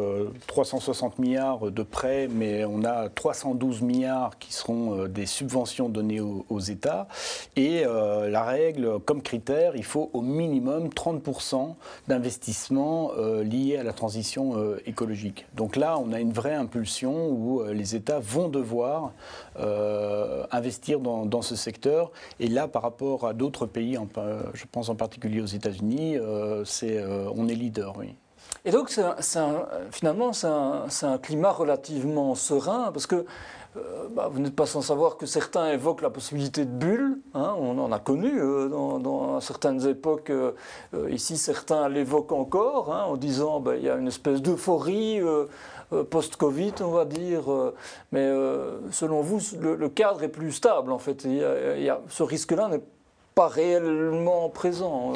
360 0.48 1.20
milliards 1.20 1.72
de 1.72 1.84
prêts, 1.84 2.28
mais 2.30 2.66
on 2.66 2.84
a 2.84 3.10
312 3.10 3.82
milliards 3.82 4.38
qui 4.40 4.54
seront 4.54 5.06
des 5.08 5.26
subventions 5.26 5.90
données 5.90 6.20
aux, 6.20 6.60
États. 6.60 7.08
Et 7.56 7.84
la 7.84 8.44
règle, 8.44 9.00
comme 9.00 9.22
critère, 9.22 9.76
il 9.76 9.84
faut 9.84 10.10
au 10.14 10.22
minimum 10.22 10.90
30% 10.90 11.76
d'investissement 12.08 13.12
liés 13.44 13.78
à 13.78 13.84
la 13.84 13.94
transition 13.94 14.56
écologique. 14.86 15.46
Donc 15.56 15.76
là, 15.76 15.98
on 15.98 16.12
a 16.12 16.20
une 16.20 16.34
vraie 16.34 16.56
impulsion 16.56 17.30
où 17.30 17.64
les 17.64 17.96
États 17.96 18.20
vont 18.20 18.50
devoir 18.50 19.14
investir 20.52 21.00
dans, 21.00 21.26
dans 21.26 21.42
ce 21.42 21.56
secteur. 21.56 22.12
Et 22.40 22.49
là, 22.50 22.68
par 22.68 22.82
rapport 22.82 23.28
à 23.28 23.34
d'autres 23.34 23.66
pays, 23.66 23.98
je 24.54 24.66
pense 24.72 24.90
en 24.90 24.96
particulier 24.96 25.42
aux 25.42 25.46
États-Unis, 25.46 26.18
euh, 26.18 26.64
euh, 26.84 27.32
on 27.36 27.48
est 27.48 27.56
leader, 27.56 27.96
oui. 27.98 28.16
Et 28.66 28.72
donc, 28.72 28.94
finalement, 29.92 30.34
c'est 30.34 30.48
un, 30.48 31.18
climat 31.18 31.52
relativement 31.52 32.36
serein, 32.36 32.92
parce 32.92 33.08
que 33.08 33.26
euh, 33.78 34.08
bah, 34.12 34.28
vous 34.32 34.40
n'êtes 34.40 34.56
pas 34.56 34.66
sans 34.66 34.82
savoir 34.82 35.18
que 35.18 35.26
certains 35.26 35.72
évoquent 35.72 36.02
la 36.02 36.10
possibilité 36.10 36.66
de 36.66 36.72
bulle. 36.72 37.20
Hein, 37.36 37.56
on 37.60 37.78
en 37.78 37.92
a 37.92 38.00
connu 38.00 38.40
dans, 38.70 39.40
certaines 39.40 39.88
époques. 39.88 40.32
ici, 41.10 41.38
certains 41.38 41.88
l'évoquent 41.90 42.34
encore 42.34 42.94
hein, 42.94 43.04
en 43.04 43.18
disant 43.18 43.58
qu'il 43.58 43.64
bah, 43.66 43.78
y 43.78 43.90
a 43.90 43.96
une 43.96 44.08
espèce 44.08 44.42
d'euphorie 44.42 45.22
post-Covid, 45.90 46.74
on 46.82 46.92
va 46.92 47.06
dire. 47.06 47.52
Euh, 47.52 47.76
mais 48.12 48.22
euh, 48.22 48.80
selon 48.92 49.22
vous, 49.22 49.40
le, 49.60 49.90
cadre 49.90 50.24
est 50.24 50.30
plus 50.30 50.52
stable, 50.52 50.92
en 50.92 51.00
fait. 51.00 51.26
Il 51.26 51.98
ce 52.10 52.24
risque-là 52.24 52.68
n'est 52.70 52.84
pas 53.36 53.48
réellement 53.48 54.50
présent. 54.50 55.14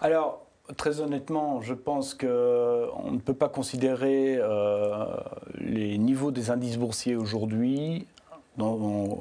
Alors, 0.00 0.40
Très 0.76 1.00
honnêtement, 1.00 1.60
je 1.60 1.74
pense 1.74 2.14
qu'on 2.14 2.26
ne 2.26 3.18
peut 3.18 3.34
pas 3.34 3.48
considérer 3.50 4.40
les 5.58 5.98
niveaux 5.98 6.30
des 6.30 6.50
indices 6.50 6.78
boursiers 6.78 7.14
aujourd'hui 7.14 8.06
dans, 8.56 9.18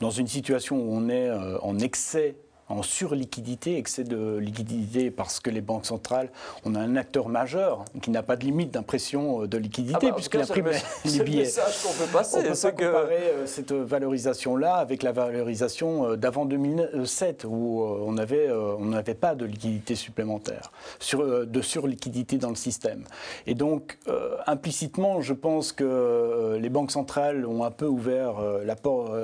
une 0.00 0.26
situation 0.26 0.78
où 0.78 0.88
on 0.90 1.08
est 1.08 1.30
en 1.62 1.78
excès 1.78 2.34
en 2.70 2.82
surliquidité, 2.82 3.76
excès 3.76 4.04
de 4.04 4.36
liquidité, 4.36 5.10
parce 5.10 5.40
que 5.40 5.50
les 5.50 5.60
banques 5.60 5.86
centrales, 5.86 6.30
on 6.64 6.74
a 6.74 6.80
un 6.80 6.96
acteur 6.96 7.28
majeur 7.28 7.84
qui 8.00 8.10
n'a 8.10 8.22
pas 8.22 8.36
de 8.36 8.44
limite 8.44 8.72
d'impression 8.72 9.46
de 9.46 9.58
liquidité, 9.58 9.98
ah 10.02 10.10
bah, 10.10 10.12
puisqu'il 10.14 10.40
imprime 10.40 10.70
les 11.04 11.20
billets. 11.24 11.44
C'est 11.44 11.60
qu'on 11.60 11.92
peut 11.92 12.10
passer. 12.12 12.38
On 12.38 12.42
peut 12.42 12.58
pas 12.58 12.72
comparer 12.72 13.30
euh, 13.30 13.46
cette 13.46 13.72
valorisation-là 13.72 14.74
avec 14.74 15.02
la 15.02 15.12
valorisation 15.12 16.10
euh, 16.10 16.16
d'avant 16.16 16.44
2007, 16.44 17.44
où 17.44 17.82
euh, 17.82 18.04
on 18.06 18.12
n'avait 18.12 18.50
on 18.50 19.14
pas 19.20 19.34
de 19.34 19.44
liquidité 19.44 19.96
supplémentaire, 19.96 20.70
sur, 21.00 21.46
de 21.46 21.62
surliquidité 21.62 22.38
dans 22.38 22.50
le 22.50 22.54
système. 22.54 23.04
Et 23.46 23.54
donc, 23.54 23.98
implicitement, 24.46 25.20
je 25.20 25.32
pense 25.32 25.72
que 25.72 26.56
les 26.60 26.68
banques 26.68 26.92
centrales 26.92 27.44
ont 27.44 27.64
un 27.64 27.70
peu 27.70 27.86
ouvert 27.86 28.40
la, 28.64 28.76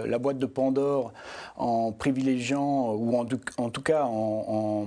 la 0.07 0.19
boîte 0.19 0.39
de 0.39 0.47
Pandore 0.47 1.13
en 1.57 1.93
privilégiant 1.93 2.93
ou 2.95 3.17
en 3.17 3.25
en 3.59 3.71
tout 3.71 3.83
cas 3.83 4.05
en, 4.05 4.87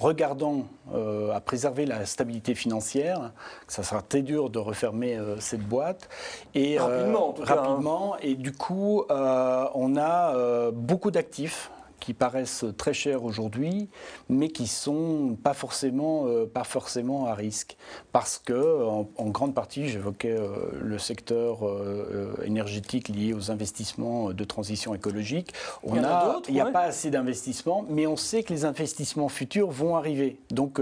regardant 0.00 0.66
euh, 0.94 1.32
à 1.32 1.40
préserver 1.40 1.86
la 1.86 2.04
stabilité 2.04 2.54
financière, 2.54 3.32
ça 3.66 3.82
sera 3.82 4.02
très 4.02 4.20
dur 4.20 4.50
de 4.50 4.58
refermer 4.58 5.16
euh, 5.16 5.40
cette 5.40 5.66
boîte. 5.66 6.08
Et, 6.54 6.78
euh, 6.78 6.82
rapidement, 6.82 7.34
hein. 7.38 7.44
rapidement. 7.44 8.16
Et 8.20 8.34
du 8.34 8.52
coup, 8.52 9.04
on 9.08 9.96
a 9.96 10.70
beaucoup 10.72 11.10
d'actifs 11.10 11.70
qui 12.08 12.14
paraissent 12.14 12.64
très 12.78 12.94
chers 12.94 13.22
aujourd'hui, 13.22 13.90
mais 14.30 14.48
qui 14.48 14.66
sont 14.66 15.36
pas 15.42 15.52
forcément, 15.52 16.24
euh, 16.26 16.46
pas 16.46 16.64
forcément 16.64 17.26
à 17.26 17.34
risque. 17.34 17.76
Parce 18.12 18.40
que, 18.42 18.82
en, 18.82 19.26
grande 19.26 19.54
partie, 19.54 19.88
j'évoquais 19.88 20.34
euh, 20.34 20.70
le 20.80 20.96
secteur 20.96 21.68
euh, 21.68 22.32
énergétique 22.46 23.10
lié 23.10 23.34
aux 23.34 23.50
investissements 23.50 24.30
de 24.30 24.44
transition 24.44 24.94
écologique. 24.94 25.52
On 25.82 25.96
il 25.96 26.00
n'y 26.54 26.60
a, 26.60 26.66
a 26.66 26.70
pas 26.70 26.84
assez 26.84 27.10
d'investissements, 27.10 27.84
mais 27.90 28.06
on 28.06 28.16
sait 28.16 28.42
que 28.42 28.54
les 28.54 28.64
investissements 28.64 29.28
futurs 29.28 29.70
vont 29.70 29.94
arriver. 29.94 30.38
Donc, 30.50 30.80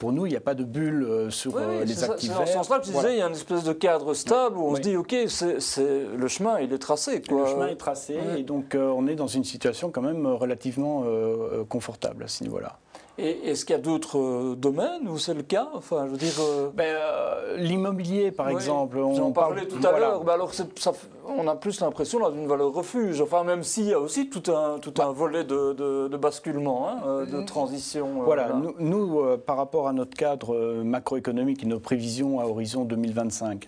pour 0.00 0.10
nous, 0.10 0.26
il 0.26 0.30
n'y 0.30 0.36
a 0.36 0.40
pas 0.40 0.54
de 0.54 0.64
bulle 0.64 1.28
sur 1.30 1.56
les 1.60 2.02
actifs 2.02 2.32
C'est 2.32 2.36
dans 2.36 2.44
ce 2.44 2.52
sens-là 2.54 2.80
que 2.80 2.86
je 2.86 2.90
disais, 2.90 3.12
il 3.12 3.18
y 3.18 3.22
a 3.22 3.28
une 3.28 3.34
espèce 3.34 3.62
de 3.62 3.72
cadre 3.72 4.14
stable 4.14 4.56
où 4.56 4.62
on 4.62 4.74
se 4.74 4.80
dit, 4.80 4.96
OK, 4.96 5.14
c'est, 5.28 5.88
le 6.16 6.26
chemin, 6.26 6.58
il 6.58 6.72
est 6.72 6.78
tracé. 6.78 7.22
Quoi. 7.22 7.44
Le 7.44 7.46
chemin 7.46 7.68
est 7.68 7.76
tracé, 7.76 8.18
et 8.36 8.42
donc 8.42 8.74
on 8.74 9.06
est 9.06 9.14
dans 9.14 9.28
une 9.28 9.44
situation 9.44 9.92
quand 9.92 10.02
même 10.02 10.26
relativement 10.26 10.55
euh, 11.04 11.64
confortable 11.64 12.24
à 12.24 12.28
ce 12.28 12.42
niveau-là. 12.44 12.78
Et 13.18 13.48
est-ce 13.48 13.64
qu'il 13.64 13.74
y 13.74 13.78
a 13.78 13.82
d'autres 13.82 14.18
euh, 14.18 14.54
domaines 14.56 15.08
où 15.08 15.18
c'est 15.18 15.32
le 15.32 15.42
cas? 15.42 15.68
Enfin, 15.72 16.04
je 16.04 16.10
veux 16.10 16.18
dire. 16.18 16.34
Euh, 16.38 16.70
ben, 16.74 16.94
L'immobilier, 17.56 18.30
par 18.30 18.50
exemple. 18.50 18.98
On 18.98 19.18
en 19.18 19.32
parlait 19.32 19.66
tout 19.66 19.84
à 19.86 19.98
l'heure. 19.98 20.22
Ben 20.22 20.34
alors, 20.34 20.52
ça, 20.52 20.66
on 21.26 21.48
a 21.48 21.56
plus 21.56 21.80
l'impression 21.80 22.30
d'une 22.30 22.46
valeur 22.46 22.72
refuge. 22.74 23.22
Enfin, 23.22 23.42
même 23.42 23.62
s'il 23.62 23.84
y 23.84 23.94
a 23.94 23.98
aussi 23.98 24.28
tout 24.28 24.52
un, 24.52 24.78
tout 24.78 24.92
un 25.00 25.12
volet 25.12 25.44
de, 25.44 25.72
de, 25.72 26.16
basculement, 26.16 26.88
hein, 26.88 27.24
de 27.24 27.42
transition. 27.42 28.22
Voilà. 28.22 28.50
Nous, 28.52 28.74
nous 28.78 29.38
par 29.38 29.56
rapport 29.56 29.88
à 29.88 29.92
notre 29.94 30.16
cadre 30.16 30.82
macroéconomique 30.82 31.62
et 31.62 31.66
nos 31.66 31.80
prévisions 31.80 32.40
à 32.40 32.44
horizon 32.44 32.84
2025, 32.84 33.64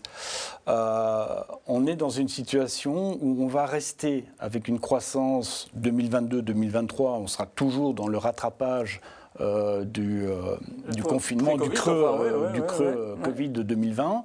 on 0.67 1.87
est 1.87 1.97
dans 1.97 2.11
une 2.11 2.29
situation 2.29 3.19
où 3.21 3.43
on 3.43 3.47
va 3.47 3.65
rester 3.65 4.25
avec 4.39 4.69
une 4.69 4.79
croissance 4.79 5.69
2022-2023. 5.81 7.21
On 7.23 7.27
sera 7.27 7.47
toujours 7.47 7.95
dans 7.95 8.09
le 8.09 8.19
rattrapage 8.19 9.01
euh, 9.41 9.85
du, 9.85 10.27
euh, 10.27 10.57
du 10.93 11.03
confinement, 11.03 11.57
du 11.57 11.71
creux, 11.71 12.51
du 12.53 12.63
creux 12.63 13.17
Covid 13.23 13.51
de 13.51 13.63
2020, 13.63 14.25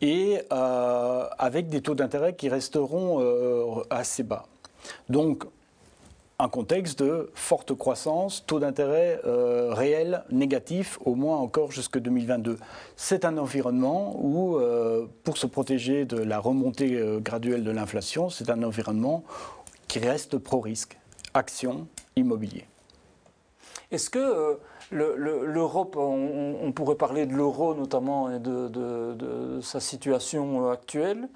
et 0.00 0.40
euh, 0.52 1.26
avec 1.38 1.68
des 1.68 1.80
taux 1.80 1.94
d'intérêt 1.94 2.34
qui 2.34 2.48
resteront 2.48 3.84
assez 3.90 4.24
bas. 4.24 4.46
Donc, 5.08 5.44
un 6.40 6.48
contexte 6.48 7.02
de 7.02 7.30
forte 7.34 7.74
croissance, 7.74 8.44
taux 8.46 8.58
d'intérêt 8.58 9.20
réel 9.24 10.24
négatif, 10.30 10.98
au 11.04 11.14
moins 11.14 11.36
encore 11.36 11.72
jusque 11.72 11.98
2022. 11.98 12.58
C'est 12.96 13.24
un 13.24 13.38
environnement 13.38 14.16
où, 14.20 14.58
pour 15.24 15.36
se 15.36 15.46
protéger 15.46 16.04
de 16.04 16.18
la 16.18 16.38
remontée 16.38 17.00
graduelle 17.20 17.64
de 17.64 17.70
l'inflation, 17.70 18.30
c'est 18.30 18.50
un 18.50 18.62
environnement 18.62 19.24
qui 19.88 19.98
reste 19.98 20.38
pro-risque. 20.38 20.96
Action, 21.34 21.86
immobilier. 22.16 22.66
Est-ce 23.90 24.10
que 24.10 24.18
euh, 24.18 24.54
l'Europe, 24.90 25.96
on, 25.96 26.72
pourrait 26.72 26.96
parler 26.96 27.24
de 27.24 27.32
l'euro 27.32 27.74
notamment 27.74 28.30
et 28.30 28.38
de, 28.38 29.60
sa 29.62 29.80
situation 29.80 30.66
euh, 30.66 30.72
actuelle, 30.72 31.28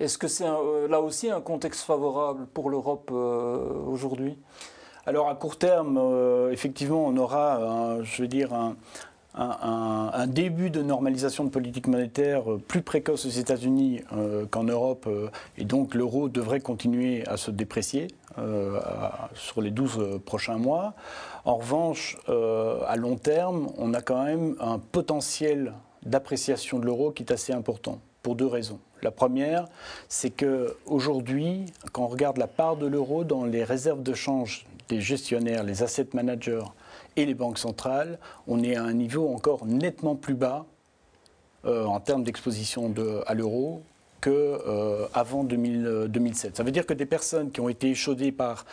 est-ce 0.00 0.18
que 0.18 0.28
c'est 0.28 0.46
euh, 0.46 0.86
là 0.88 1.00
aussi 1.00 1.30
un 1.30 1.40
contexte 1.40 1.82
favorable 1.82 2.46
pour 2.52 2.68
l'Europe 2.68 3.10
aujourd'hui? 3.10 4.38
Alors 5.06 5.28
à 5.28 5.34
court 5.34 5.56
terme, 5.56 5.98
effectivement, 6.50 7.06
on 7.06 7.16
aura, 7.16 8.02
je 8.02 8.22
veux 8.22 8.28
dire, 8.28 8.52
un, 8.52 8.76
un, 9.36 10.26
début 10.26 10.70
de 10.70 10.82
normalisation 10.82 11.44
de 11.44 11.50
politique 11.50 11.86
monétaire 11.86 12.44
plus 12.66 12.82
précoce 12.82 13.26
aux 13.26 13.30
États-Unis 13.30 14.00
qu'en 14.50 14.64
Europe, 14.64 15.08
et 15.58 15.64
donc 15.64 15.94
l'euro 15.94 16.28
devrait 16.28 16.60
continuer 16.60 17.26
à 17.26 17.36
se 17.36 17.50
déprécier 17.50 18.08
sur 19.34 19.60
les 19.60 19.70
12 19.70 20.20
prochains 20.24 20.58
mois. 20.58 20.94
En 21.44 21.56
revanche, 21.56 22.16
euh, 22.28 22.80
à 22.86 22.96
long 22.96 23.16
terme, 23.16 23.68
on 23.76 23.92
a 23.92 24.00
quand 24.00 24.24
même 24.24 24.56
un 24.60 24.78
potentiel 24.78 25.74
d'appréciation 26.04 26.78
de 26.78 26.86
l'euro 26.86 27.10
qui 27.10 27.22
est 27.22 27.32
assez 27.32 27.52
important. 27.52 28.00
pour 28.22 28.36
deux 28.36 28.46
raisons. 28.46 28.80
La 29.02 29.10
première, 29.10 29.66
c'est 30.08 30.30
qu'aujourd'hui, 30.30 31.66
quand 31.92 32.04
on 32.04 32.06
regarde 32.06 32.38
la 32.38 32.46
part 32.46 32.76
de 32.76 32.86
l'euro 32.86 33.22
dans 33.22 33.44
les 33.44 33.62
réserves 33.62 34.02
de 34.02 34.14
change 34.14 34.64
des 34.88 35.02
gestionnaires, 35.02 35.62
les 35.62 35.82
asset 35.82 36.08
managers 36.14 36.64
et 37.16 37.26
les 37.26 37.34
banques 37.34 37.58
centrales, 37.58 38.18
on 38.46 38.62
est 38.62 38.76
à 38.76 38.82
un 38.82 38.92
niveau 38.92 39.28
encore 39.32 39.66
nettement 39.66 40.16
plus 40.16 40.34
bas 40.34 40.66
euh, 41.64 41.84
en 41.84 42.00
termes 42.00 42.24
d'exposition 42.24 42.92
à 43.26 43.34
l'euro 43.34 43.82
qu'avant 44.24 45.46
euh, 45.52 46.08
2007. 46.08 46.56
Ça 46.56 46.62
veut 46.62 46.70
dire 46.70 46.86
que 46.86 46.94
des 46.94 47.06
personnes 47.06 47.50
qui 47.50 47.60
ont 47.60 47.68
été 47.68 47.90
échaudées 47.90 48.32
par 48.32 48.64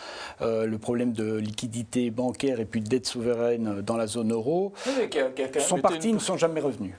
euh, 0.42 0.66
le 0.66 0.78
problème 0.78 1.12
de 1.12 1.36
liquidité 1.36 2.10
bancaire 2.10 2.60
et 2.60 2.66
puis 2.66 2.80
de 2.80 2.88
dette 2.88 3.06
souveraine 3.06 3.82
dans 3.82 3.98
la 3.98 4.08
zone 4.08 4.32
euro 4.32 4.74
sont 5.60 5.80
parties, 5.80 6.10
et 6.10 6.14
ne 6.14 6.20
sont 6.20 6.38
jamais 6.38 6.62
revenues. 6.62 6.98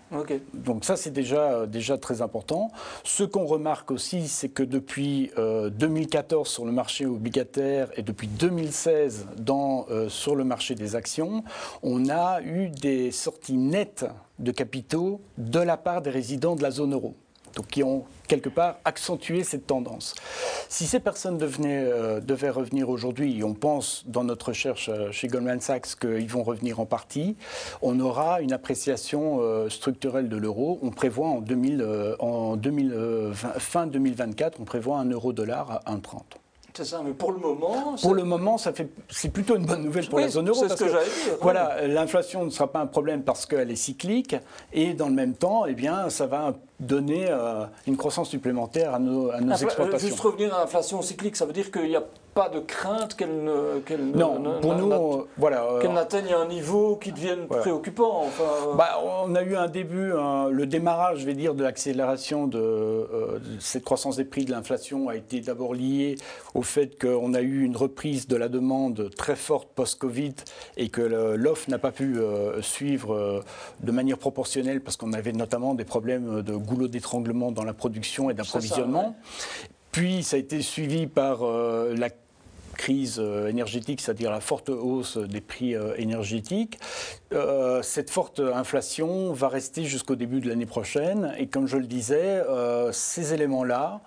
Donc 0.52 0.84
ça, 0.84 0.96
c'est 0.96 1.10
déjà, 1.10 1.66
déjà 1.66 1.96
très 1.96 2.20
important. 2.20 2.70
Ce 3.04 3.24
qu'on 3.24 3.46
remarque 3.46 3.90
aussi, 3.90 4.28
c'est 4.28 4.48
que 4.48 4.62
depuis 4.62 5.30
2014 5.36 6.46
euh, 6.48 6.50
sur 6.50 6.64
le 6.66 6.72
marché 6.72 7.06
obligataire 7.06 7.88
et 7.96 8.02
depuis 8.02 8.26
2016 8.26 9.28
dans, 9.38 9.86
sur 10.08 10.36
le 10.36 10.44
marché 10.44 10.74
des 10.74 10.94
actions, 10.94 11.42
on 11.82 12.08
a 12.10 12.42
eu 12.42 12.68
des 12.68 13.10
sorties 13.10 13.56
nettes 13.56 14.04
de 14.38 14.52
capitaux 14.52 15.20
de 15.38 15.60
la 15.60 15.76
part 15.76 16.02
des 16.02 16.10
résidents 16.10 16.56
de 16.56 16.62
la 16.62 16.70
zone 16.70 16.92
euro 16.92 17.14
qui 17.60 17.82
ont 17.82 18.04
quelque 18.28 18.48
part 18.48 18.76
accentué 18.84 19.44
cette 19.44 19.66
tendance. 19.66 20.14
Si 20.68 20.86
ces 20.86 21.00
personnes 21.00 21.38
euh, 21.42 22.20
devaient 22.20 22.50
revenir 22.50 22.88
aujourd'hui, 22.88 23.42
on 23.44 23.54
pense 23.54 24.04
dans 24.06 24.24
notre 24.24 24.48
recherche 24.48 24.88
euh, 24.88 25.12
chez 25.12 25.28
Goldman 25.28 25.60
Sachs 25.60 25.96
qu'ils 26.00 26.28
vont 26.28 26.42
revenir 26.42 26.80
en 26.80 26.86
partie, 26.86 27.36
on 27.82 28.00
aura 28.00 28.40
une 28.40 28.52
appréciation 28.52 29.38
euh, 29.40 29.68
structurelle 29.68 30.28
de 30.28 30.36
l'euro. 30.36 30.78
On 30.82 30.90
prévoit 30.90 31.28
en, 31.28 31.40
2000, 31.40 32.16
en 32.20 32.56
2020, 32.56 33.32
fin 33.58 33.86
2024, 33.86 34.60
on 34.60 34.64
prévoit 34.64 34.98
un 34.98 35.10
euro-dollar 35.10 35.82
à 35.84 35.92
1,30. 35.92 36.41
C'est 36.74 36.86
ça, 36.86 37.02
mais 37.04 37.12
pour 37.12 37.32
le 37.32 37.38
moment. 37.38 37.96
Pour 38.00 38.14
le 38.14 38.24
moment, 38.24 38.56
ça 38.56 38.72
fait, 38.72 38.88
c'est 39.10 39.30
plutôt 39.30 39.56
une 39.56 39.66
bonne 39.66 39.82
nouvelle 39.82 40.08
pour 40.08 40.20
la 40.20 40.28
zone 40.28 40.48
euro. 40.48 40.60
C'est 40.60 40.70
ce 40.70 40.82
que, 40.82 40.88
j'allais 40.88 41.04
dire. 41.04 41.36
Voilà, 41.40 41.86
l'inflation 41.86 42.44
ne 42.44 42.50
sera 42.50 42.72
pas 42.72 42.80
un 42.80 42.86
problème 42.86 43.22
parce 43.22 43.44
qu'elle 43.44 43.70
est 43.70 43.76
cyclique, 43.76 44.36
et 44.72 44.94
dans 44.94 45.08
le 45.08 45.14
même 45.14 45.34
temps, 45.34 45.66
eh 45.66 45.74
bien, 45.74 46.08
ça 46.08 46.26
va 46.26 46.54
donner 46.80 47.26
euh, 47.28 47.64
une 47.86 47.96
croissance 47.96 48.30
supplémentaire 48.30 48.94
à 48.94 48.98
nos, 48.98 49.30
à 49.30 49.40
nos 49.40 49.54
exportations. 49.54 50.08
Juste 50.08 50.20
revenir 50.20 50.54
à 50.54 50.60
l'inflation 50.60 51.02
cyclique, 51.02 51.36
ça 51.36 51.44
veut 51.44 51.52
dire 51.52 51.70
qu'il 51.70 51.90
y 51.90 51.96
a 51.96 52.04
pas 52.34 52.48
de 52.48 52.60
crainte 52.60 53.14
qu'elle 53.14 53.44
ne, 53.44 53.80
qu'elle 53.80 54.06
non, 54.06 54.60
pour 54.60 54.74
nous, 54.74 55.26
voilà, 55.36 55.64
euh, 55.64 55.80
qu'elle 55.80 55.92
n'atteigne 55.92 56.32
un 56.32 56.46
niveau 56.46 56.96
qui 56.96 57.12
devienne 57.12 57.46
préoccupant. 57.46 58.22
Enfin, 58.24 58.44
euh. 58.68 58.74
bah, 58.74 59.00
on 59.04 59.34
a 59.34 59.42
eu 59.42 59.54
un 59.54 59.68
début, 59.68 60.12
le 60.12 60.64
démarrage, 60.64 61.20
je 61.20 61.26
vais 61.26 61.34
dire, 61.34 61.54
de 61.54 61.62
l'accélération 61.62 62.46
de, 62.46 62.58
euh, 62.58 63.38
de, 63.38 63.60
cette 63.60 63.84
croissance 63.84 64.16
des 64.16 64.24
prix 64.24 64.44
de 64.44 64.50
l'inflation 64.50 65.08
a 65.08 65.16
été 65.16 65.40
d'abord 65.40 65.74
lié 65.74 66.16
au 66.54 66.62
fait 66.62 66.98
qu'on 66.98 67.34
a 67.34 67.42
eu 67.42 67.64
une 67.64 67.76
reprise 67.76 68.26
de 68.28 68.36
la 68.36 68.48
demande 68.48 69.10
très 69.16 69.36
forte 69.36 69.68
post-Covid 69.74 70.34
et 70.76 70.88
que 70.88 71.02
l'offre 71.02 71.68
n'a 71.70 71.78
pas 71.78 71.92
pu 71.92 72.16
suivre 72.60 73.42
de 73.80 73.92
manière 73.92 74.18
proportionnelle 74.18 74.80
parce 74.80 74.96
qu'on 74.96 75.12
avait 75.12 75.32
notamment 75.32 75.74
des 75.74 75.84
problèmes 75.84 76.42
de 76.42 76.54
goulot 76.54 76.88
d'étranglement 76.88 77.52
dans 77.52 77.64
la 77.64 77.74
production 77.74 78.30
et 78.30 78.34
d'approvisionnement. 78.34 79.16
Puis 79.90 80.22
ça 80.22 80.36
a 80.36 80.38
été 80.38 80.62
suivi 80.62 81.06
par 81.06 81.40
la 81.42 82.08
crise 82.82 83.20
euh, 83.20 83.46
énergétique, 83.46 84.00
c'est-à-dire 84.00 84.32
la 84.32 84.40
forte 84.40 84.68
hausse 84.68 85.16
des 85.16 85.40
prix 85.40 85.76
euh, 85.76 85.94
énergétiques. 85.98 86.80
Euh, 87.32 87.80
cette 87.80 88.10
forte 88.10 88.40
inflation 88.40 89.32
va 89.32 89.46
rester 89.46 89.84
jusqu'au 89.84 90.16
début 90.16 90.40
de 90.40 90.48
l'année 90.48 90.66
prochaine. 90.66 91.32
Et 91.38 91.46
comme 91.46 91.68
je 91.68 91.76
le 91.76 91.86
disais, 91.86 92.42
ces 92.90 93.34
éléments-là, 93.34 94.00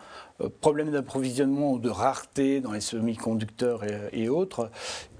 problèmes 0.60 0.92
d'approvisionnement 0.92 1.72
ou 1.72 1.80
de 1.80 1.90
rareté 1.90 2.60
dans 2.60 2.74
les 2.74 2.82
semi-conducteurs 2.82 3.84
et, 4.12 4.28
autres, 4.28 4.70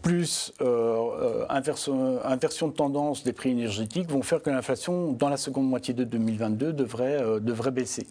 plus 0.06 0.54
inversion, 1.50 2.20
inversion, 2.24 2.68
de 2.68 2.74
tendance 2.74 3.24
des 3.24 3.34
prix 3.34 3.50
énergétiques 3.50 4.08
vont 4.12 4.22
faire 4.22 4.40
que 4.44 4.52
l'inflation, 4.52 5.12
dans 5.14 5.30
la 5.30 5.38
seconde 5.38 5.68
moitié 5.68 5.96
de 5.96 6.04
2022, 6.04 6.74
devrait, 6.74 7.24
devrait 7.42 7.72
baisser. 7.72 8.06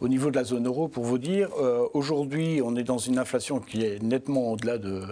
Au 0.00 0.08
niveau 0.08 0.32
de 0.32 0.36
la 0.36 0.42
zone 0.42 0.66
euro, 0.66 0.88
pour 0.88 1.04
vous 1.04 1.18
dire, 1.18 1.50
aujourd'hui, 1.94 2.60
on 2.64 2.74
est 2.74 2.82
dans 2.82 2.98
une 2.98 3.16
inflation 3.18 3.60
qui 3.60 3.84
est 3.84 4.02
nettement 4.02 4.50
au-delà 4.50 4.78
de 4.78 5.02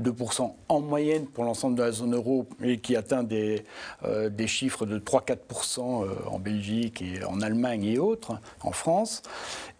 2% 0.00 0.52
en 0.68 0.80
moyenne 0.80 1.26
pour 1.26 1.44
l'ensemble 1.44 1.76
de 1.76 1.82
la 1.82 1.92
zone 1.92 2.14
euro 2.14 2.46
et 2.62 2.78
qui 2.78 2.96
atteint 2.96 3.22
des, 3.22 3.64
euh, 4.04 4.30
chiffres 4.46 4.86
de 4.86 4.98
3-4% 4.98 6.04
euh, 6.04 6.08
en 6.30 6.38
Belgique 6.38 7.02
et 7.02 7.24
en 7.24 7.40
Allemagne 7.40 7.84
et 7.84 7.98
autres, 7.98 8.38
en 8.62 8.72
France. 8.72 9.22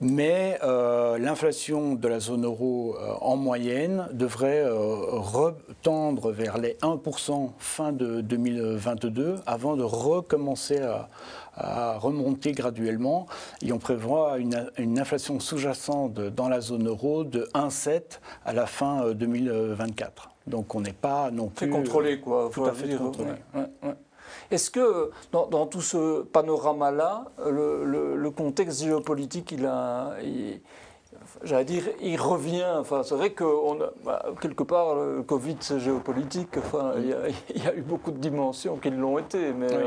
Mais 0.01 0.59
euh, 0.63 1.19
l'inflation 1.19 1.95
de 1.95 2.09
la 2.09 2.21
zone 2.21 2.45
euro 2.45 2.97
en 3.21 3.37
moyenne 3.37 4.09
devrait 4.13 4.69
retendre 4.69 6.33
vers 6.33 6.59
les 6.59 6.75
1% 6.83 7.51
fin 7.59 7.93
de 7.93 8.21
2022 8.21 9.37
avant 9.47 9.77
de 9.77 9.83
recommencer 9.83 10.79
à, 10.79 11.09
à 11.57 11.99
remonter 11.99 12.53
graduellement 12.53 13.27
et 13.65 13.73
on 13.73 13.79
prévoit 13.79 14.39
une, 14.39 14.71
une 14.79 14.99
inflation 14.99 15.41
sous-jacente 15.41 16.15
dans 16.15 16.49
la 16.49 16.61
zone 16.61 16.89
euro 16.89 17.25
de 17.25 17.49
1,7 17.55 18.21
à 18.45 18.53
la 18.53 18.67
fin 18.67 19.13
2024. 19.13 20.23
Euh, 20.25 20.51
Donc 20.51 20.75
on 20.75 20.81
n'est 20.81 20.93
pas 20.93 21.31
non 21.31 21.49
plus... 21.49 21.67
C'est 21.67 21.73
contrôlé 21.73 22.21
quoi. 22.21 22.51
Tout 22.53 22.65
à 22.65 22.73
fait 22.73 22.89
dire, 22.89 22.99
contrôlé. 22.99 23.33
Ouais, 23.55 23.67
ouais. 23.83 23.95
Est-ce 24.51 24.71
que 24.71 25.11
dans, 25.31 25.47
dans, 25.47 25.67
tout 25.67 25.81
ce 25.81 26.23
panorama-là, 26.23 27.25
le, 27.51 27.85
le, 27.85 28.17
le, 28.17 28.31
contexte 28.31 28.83
géopolitique, 28.83 29.53
il 29.53 29.67
a... 29.67 30.15
Il 30.23 30.61
j'allais 31.43 31.65
dire, 31.65 31.85
il 32.01 32.21
revient. 32.21 32.67
Enfin, 32.79 33.03
c'est 33.03 33.15
vrai 33.15 33.31
que 33.31 33.45
on 33.45 33.79
bah, 34.05 34.25
quelque 34.41 34.63
part, 34.63 34.95
le 34.95 35.23
Covid, 35.23 35.57
c'est 35.61 35.81
géopolitique. 35.81 36.57
Enfin, 36.59 36.93
il, 36.99 37.09
y 37.09 37.13
a, 37.13 37.29
il, 37.55 37.65
y 37.65 37.67
a, 37.67 37.75
eu 37.75 37.83
beaucoup 37.83 38.11
de 38.11 38.19
dimensions 38.19 38.77
qui 38.77 38.91
l'ont 38.91 39.19
été. 39.19 39.53
Mais, 39.53 39.67
oui, 39.67 39.85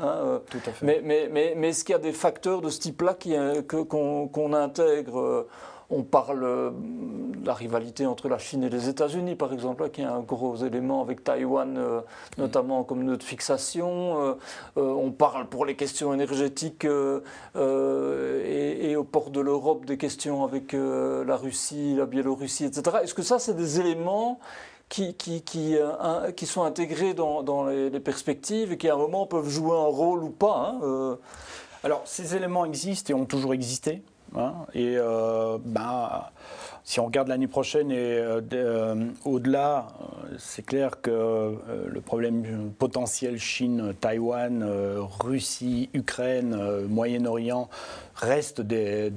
Hein, 0.00 0.06
euh, 0.06 0.38
Tout 0.50 0.58
à 0.66 0.70
fait. 0.70 0.86
Mais, 0.86 1.00
mais, 1.04 1.28
mais, 1.30 1.54
mais 1.56 1.68
est-ce 1.68 1.84
qu'il 1.84 1.92
y 1.92 1.96
a 1.96 2.00
des 2.00 2.12
facteurs 2.12 2.60
de 2.60 2.70
ce 2.70 2.80
type-là 2.80 3.14
qu'on 3.14 4.28
qu 4.28 4.54
intègre 4.54 5.18
euh, 5.18 5.48
on 5.94 6.02
parle 6.02 6.44
euh, 6.44 6.70
de 6.70 7.46
la 7.46 7.54
rivalité 7.54 8.06
entre 8.06 8.28
la 8.28 8.38
Chine 8.38 8.64
et 8.64 8.68
les 8.68 8.88
États-Unis, 8.88 9.34
par 9.34 9.52
exemple, 9.52 9.88
qui 9.90 10.02
est 10.02 10.04
un 10.04 10.20
gros 10.20 10.56
élément 10.56 11.02
avec 11.02 11.24
Taïwan, 11.24 11.76
euh, 11.76 12.00
notamment 12.38 12.84
comme 12.84 13.04
nœud 13.04 13.16
de 13.16 13.22
fixation. 13.22 14.36
Euh, 14.76 14.80
on 14.80 15.10
parle 15.10 15.48
pour 15.48 15.64
les 15.64 15.76
questions 15.76 16.12
énergétiques 16.12 16.84
et, 16.84 18.90
et, 18.90 18.96
au 18.96 19.04
port 19.04 19.30
de 19.30 19.40
l'Europe 19.40 19.84
des 19.84 19.96
questions 19.96 20.44
avec 20.44 20.72
la 20.72 21.36
Russie, 21.36 21.94
la 21.96 22.06
Biélorussie, 22.06 22.64
etc. 22.64 22.98
Est-ce 23.02 23.14
que 23.14 23.22
ça, 23.22 23.38
c'est 23.38 23.54
des 23.54 23.80
éléments 23.80 24.38
qui, 24.88 25.76
euh, 25.76 26.32
sont 26.44 26.62
intégrés 26.62 27.14
dans, 27.14 27.66
les, 27.66 28.00
perspectives 28.00 28.72
et 28.72 28.76
qui 28.76 28.88
à 28.88 28.94
un 28.94 28.98
moment 28.98 29.26
peuvent 29.26 29.48
jouer 29.48 29.76
un 29.76 29.86
rôle 29.86 30.24
ou 30.24 30.30
pas. 30.30 30.74
Hein, 30.74 30.80
euh? 30.82 31.16
Alors 31.82 32.02
ces 32.04 32.34
éléments 32.34 32.64
existent 32.64 33.12
et 33.12 33.14
ont 33.14 33.26
toujours 33.26 33.54
existé. 33.54 34.02
Hein, 34.34 34.66
et 34.74 34.96
ben, 35.64 36.24
si 36.86 37.00
on 37.00 37.06
regarde 37.06 37.28
l'année 37.28 37.46
prochaine 37.46 37.90
et 37.90 38.18
euh, 38.18 38.42
euh, 38.52 39.06
au-delà, 39.24 39.88
euh, 39.88 40.34
c'est 40.38 40.64
clair 40.64 41.00
que 41.00 41.56
le 41.88 42.00
problème 42.02 42.72
potentiel 42.78 43.38
Chine-Taïwan, 43.38 44.62
Russie, 45.20 45.88
Ukraine, 45.94 46.84
Moyen-Orient 46.88 47.70
restent 48.16 48.60
des, 48.60 49.10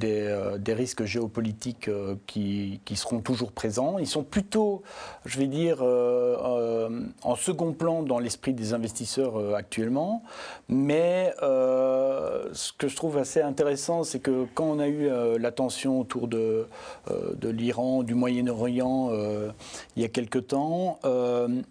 risques 0.67 1.03
géopolitiques 1.03 1.89
qui, 2.25 2.79
qui, 2.85 2.95
seront 2.95 3.19
toujours 3.19 3.51
présents. 3.51 3.97
Ils 3.97 4.07
sont 4.07 4.23
plutôt, 4.23 4.81
je 5.25 5.39
vais 5.39 5.47
dire, 5.47 5.81
en 5.81 7.35
second 7.35 7.73
plan 7.73 8.03
dans 8.03 8.19
l'esprit 8.19 8.53
des 8.53 8.73
investisseurs 8.73 9.55
actuellement. 9.55 10.23
Mais 10.69 11.33
ce 11.41 12.71
que 12.77 12.87
je 12.87 12.95
trouve 12.95 13.17
assez 13.17 13.41
intéressant, 13.41 14.03
c'est 14.03 14.19
que 14.19 14.45
quand 14.53 14.65
on 14.65 14.79
a 14.79 14.87
eu 14.87 15.09
l'attention 15.39 15.99
autour 15.99 16.27
de, 16.27 16.67
de 17.09 17.49
l'Iran, 17.57 18.03
du 18.03 18.15
Moyen-Orient 18.15 19.09
euh, 19.11 19.51
il 19.95 20.01
y 20.01 20.05
a 20.05 20.09
quelque 20.09 20.39
temps. 20.39 20.99
Euh, 21.05 21.61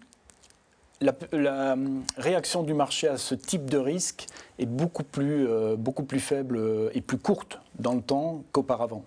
la, 1.01 1.75
réaction 2.17 2.63
du 2.63 2.73
marché 2.73 3.07
à 3.07 3.17
ce 3.17 3.35
type 3.35 3.69
de 3.69 3.77
risque 3.77 4.27
est 4.57 4.65
beaucoup 4.65 5.03
plus, 5.03 5.47
euh, 5.47 5.75
beaucoup 5.75 6.03
plus 6.03 6.19
faible 6.19 6.59
et 6.93 7.01
plus 7.01 7.17
courte 7.17 7.59
dans 7.79 7.93
le 7.93 8.01
temps 8.01 8.43
qu'auparavant. 8.51 9.03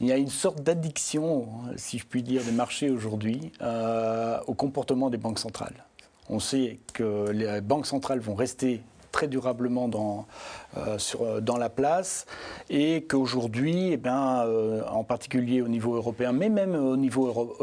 Il 0.00 0.06
y 0.06 0.12
a 0.12 0.16
une 0.16 0.28
sorte 0.28 0.62
d'addiction, 0.62 1.48
si 1.76 1.98
je 1.98 2.06
puis 2.06 2.22
dire, 2.22 2.42
des 2.42 2.52
marchés 2.52 2.88
aujourd'hui 2.88 3.52
au 4.46 4.54
comportement 4.54 5.10
des 5.10 5.18
banques 5.18 5.38
centrales. 5.38 5.84
On 6.30 6.38
sait 6.38 6.78
que 6.94 7.28
les 7.30 7.60
banques 7.60 7.86
centrales 7.86 8.20
vont 8.20 8.34
rester 8.34 8.80
très 9.10 9.28
durablement 9.28 9.88
dans, 9.88 10.26
euh, 10.76 10.98
euh, 11.20 11.40
dans 11.40 11.56
la 11.56 11.68
place 11.68 12.26
et 12.68 13.02
qu'aujourd'hui, 13.02 13.92
eh 13.92 14.00
euh, 14.06 14.82
en 14.90 15.04
particulier 15.04 15.62
au 15.62 15.68
niveau 15.68 15.94
européen, 15.94 16.32
mais 16.32 16.48
même 16.48 16.74
au 16.74 16.96
niveau 16.96 17.56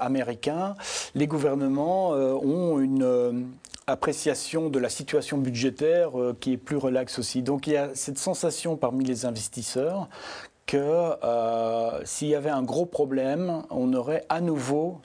américain, 0.00 0.74
les 1.14 1.26
gouvernements 1.26 2.10
ont 2.10 2.78
une 2.80 3.48
appréciation 3.86 4.68
de 4.68 4.78
la 4.78 4.88
situation 4.88 5.38
budgétaire 5.38 6.10
qui 6.40 6.52
est 6.52 6.56
plus 6.56 6.76
relaxe 6.76 7.18
aussi. 7.18 7.42
Donc 7.42 7.66
il 7.66 7.74
y 7.74 7.76
a 7.76 7.90
cette 7.94 8.18
sensation 8.18 8.76
parmi 8.76 9.04
les 9.04 9.26
investisseurs 9.26 10.08
que 10.72 10.78
euh, 11.22 12.00
s'il 12.04 12.28
y 12.28 12.34
avait 12.34 12.48
un 12.48 12.62
gros 12.62 12.86
problème, 12.86 13.62
on 13.68 13.92
aurait 13.92 14.24
à 14.30 14.40
nouveau 14.40 15.00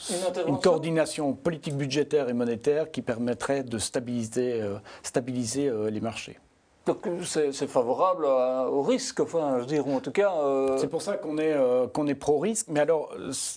une, 0.47 0.59
coordination 0.59 1.33
politique 1.33 1.75
budgétaire 1.75 2.29
et 2.29 2.33
monétaire 2.33 2.89
qui 2.89 3.01
permettrait 3.01 3.63
de 3.63 3.77
stabiliser, 3.77 4.61
euh, 4.61 4.77
stabiliser 5.03 5.67
euh, 5.67 5.89
les 5.89 5.99
marchés. 5.99 6.39
Donc 6.85 7.05
c'est 7.25 7.51
favorable 7.67 8.23
au 8.23 8.81
risque, 8.81 9.19
enfin, 9.19 9.57
je 9.59 9.65
dire, 9.65 9.85
en 9.89 9.99
tout 9.99 10.13
cas. 10.13 10.31
C'est 10.77 10.87
pour 10.87 11.01
ça 11.01 11.17
qu'on 11.17 11.37
est, 11.37 11.53
qu'on 11.91 12.07
est 12.07 12.15
pro-risque. 12.15 12.67
Mais 12.69 12.79
alors, 12.79 13.13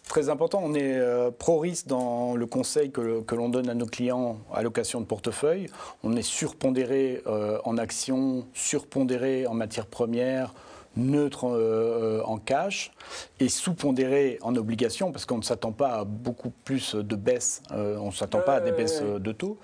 très 0.08 0.30
important, 0.30 0.60
on 0.64 0.74
est 0.74 1.00
pro-risque 1.38 1.86
dans 1.86 2.34
le 2.34 2.46
conseil 2.46 2.90
que, 2.90 3.20
que 3.20 3.36
l'on 3.36 3.48
donne 3.48 3.70
à 3.70 3.74
nos 3.74 3.86
clients 3.86 4.38
à 4.52 4.64
location 4.64 5.00
de 5.00 5.06
portefeuille. 5.06 5.68
On 6.02 6.16
est 6.16 6.22
surpondéré 6.22 7.22
en 7.64 7.78
actions, 7.78 8.46
surpondéré 8.52 9.46
en 9.46 9.54
matières 9.54 9.86
premières, 9.86 10.52
neutre 11.00 11.46
euh, 11.48 12.22
en 12.24 12.38
cash 12.38 12.92
et 13.40 13.48
sous-pondéré 13.48 14.38
en 14.42 14.54
obligation, 14.56 15.12
parce 15.12 15.24
qu'on 15.24 15.38
ne 15.38 15.42
s'attend 15.42 15.72
pas 15.72 16.00
à 16.00 16.04
beaucoup 16.04 16.52
plus 16.64 16.94
de 16.94 17.16
baisses, 17.16 17.62
euh, 17.72 17.96
on 17.98 18.06
ne 18.06 18.12
s'attend 18.12 18.40
pas 18.40 18.56
à 18.56 18.60
des 18.60 18.72
baisses 18.72 19.00
euh, 19.02 19.18
de 19.18 19.32
taux. 19.32 19.58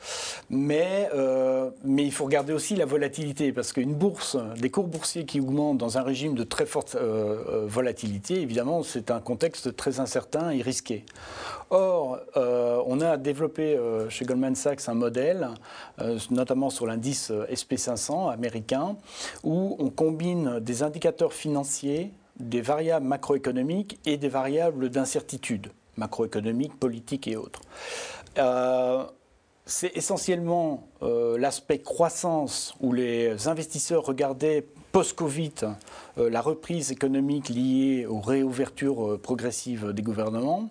Mais, 0.50 1.08
mais 1.84 2.04
il 2.04 2.12
faut 2.12 2.24
regarder 2.24 2.52
aussi 2.52 2.76
la 2.76 2.84
volatilité, 2.84 3.52
parce 3.52 3.72
qu'une 3.72 3.94
bourse, 3.94 4.36
des 4.60 4.70
cours 4.70 4.88
boursiers 4.88 5.24
qui 5.24 5.40
augmentent 5.40 5.78
dans 5.78 5.98
un 5.98 6.02
régime 6.02 6.34
de 6.34 6.44
très 6.44 6.66
forte 6.66 6.96
volatilité, 6.96 8.40
évidemment, 8.40 8.82
c'est 8.82 9.10
un 9.10 9.20
contexte 9.20 9.76
très 9.76 10.00
incertain 10.00 10.50
et 10.50 10.62
risqué. 10.62 11.04
Or, 11.70 12.20
on 12.36 13.00
a 13.00 13.16
développé 13.16 13.78
chez 14.08 14.24
Goldman 14.24 14.54
Sachs 14.54 14.88
un 14.88 14.94
modèle, 14.94 15.48
notamment 16.30 16.70
sur 16.70 16.86
l'indice 16.86 17.30
SP500 17.30 18.32
américain, 18.32 18.96
où 19.42 19.76
on 19.78 19.90
combine 19.90 20.60
des 20.60 20.82
indicateurs 20.82 21.32
financiers, 21.32 22.12
des 22.38 22.60
variables 22.60 23.06
macroéconomiques 23.06 23.98
et 24.04 24.16
des 24.16 24.28
variables 24.28 24.90
d'incertitude, 24.90 25.68
macroéconomiques, 25.96 26.78
politiques 26.78 27.26
et 27.28 27.36
autres. 27.36 27.60
Euh, 28.38 29.04
c'est 29.64 29.96
essentiellement 29.96 30.86
euh, 31.02 31.36
l'aspect 31.38 31.80
croissance 31.80 32.74
où 32.80 32.92
les 32.92 33.48
investisseurs 33.48 34.04
regardaient 34.04 34.66
post-Covid 34.96 35.52
euh, 36.16 36.30
la 36.30 36.40
reprise 36.40 36.90
économique 36.90 37.50
liée 37.50 38.06
aux 38.06 38.22
réouvertures 38.22 39.06
euh, 39.06 39.18
progressives 39.18 39.92
des 39.92 40.00
gouvernements 40.00 40.70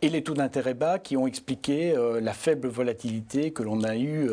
et 0.00 0.08
les 0.08 0.22
taux 0.22 0.34
d'intérêt 0.34 0.74
bas 0.74 1.00
qui 1.00 1.16
ont 1.16 1.26
expliqué 1.26 1.92
la 2.20 2.32
faible 2.34 2.68
volatilité 2.68 3.50
que 3.50 3.64
l'on 3.64 3.82
a 3.82 3.96
eue 3.96 4.28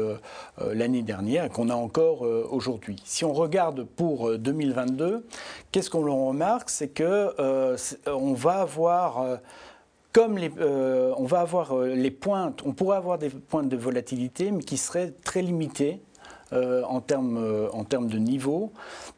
l'année 0.74 1.02
dernière 1.02 1.46
et 1.46 1.50
qu'on 1.50 1.70
a 1.70 1.76
encore 1.76 2.22
aujourd'hui. 2.22 2.98
Si 3.06 3.24
on 3.26 3.34
regarde 3.34 3.84
pour 3.84 4.38
2022, 4.38 5.26
qu'est-ce 5.72 5.90
qu'on 5.90 6.28
remarque? 6.28 6.70
C'est 6.70 6.90
que 6.90 7.34
va 8.36 8.62
avoir 8.62 9.40
comme 10.14 10.38
euh, 10.38 11.14
on 11.18 11.26
va 11.26 11.40
avoir 11.40 11.72
euh, 11.74 11.94
les 11.96 12.12
pointes, 12.12 12.62
on 12.66 12.74
pourrait 12.74 12.98
avoir 12.98 13.18
des 13.18 13.30
pointes 13.30 13.70
de 13.70 13.78
volatilité, 13.78 14.52
mais 14.52 14.62
qui 14.62 14.78
seraient 14.78 15.14
très 15.24 15.42
limitées 15.42 16.02
euh, 16.54 16.84
en, 16.84 17.00
termes, 17.00 17.38
euh, 17.38 17.70
en 17.72 17.86
termes 17.86 18.08
de 18.08 18.18
niveau, 18.18 18.74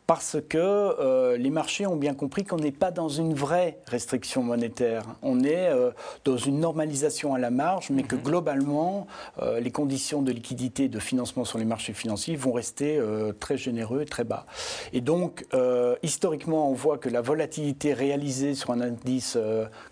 parce 0.06 0.38
que 0.48 0.58
euh, 0.60 1.36
les 1.36 1.50
marchés 1.50 1.88
ont 1.88 1.96
bien 1.96 2.14
compris 2.14 2.44
qu'on 2.44 2.58
n'est 2.58 2.72
pas 2.72 2.92
dans 2.92 3.10
une 3.10 3.34
vraie 3.34 3.80
restriction 3.88 4.44
monétaire. 4.44 5.04
On 5.24 5.44
est 5.44 5.72
dans 6.26 6.38
une 6.38 6.60
normalisation 6.60 7.34
à 7.34 7.40
la 7.40 7.50
marge, 7.50 7.90
mais 7.90 8.04
que 8.04 8.16
mhm. 8.16 8.22
globalement, 8.22 9.08
les 9.60 9.72
conditions 9.72 10.22
de 10.22 10.32
liquidité 10.32 10.84
et 10.84 10.90
de 10.90 11.00
financement 11.00 11.46
sur 11.46 11.58
les 11.58 11.66
marchés 11.66 11.94
financiers 11.94 12.36
vont 12.36 12.52
rester 12.52 13.02
très 13.40 13.58
généreux 13.58 14.02
et 14.02 14.06
très 14.06 14.24
bas. 14.24 14.46
Et 14.92 15.02
donc, 15.02 15.46
historiquement, 16.04 16.70
on 16.70 16.74
voit 16.74 16.98
que 16.98 17.10
la 17.10 17.22
volatilité 17.22 17.94
réalisée 17.94 18.56
sur 18.56 18.72
un 18.72 18.82
indice 18.82 19.38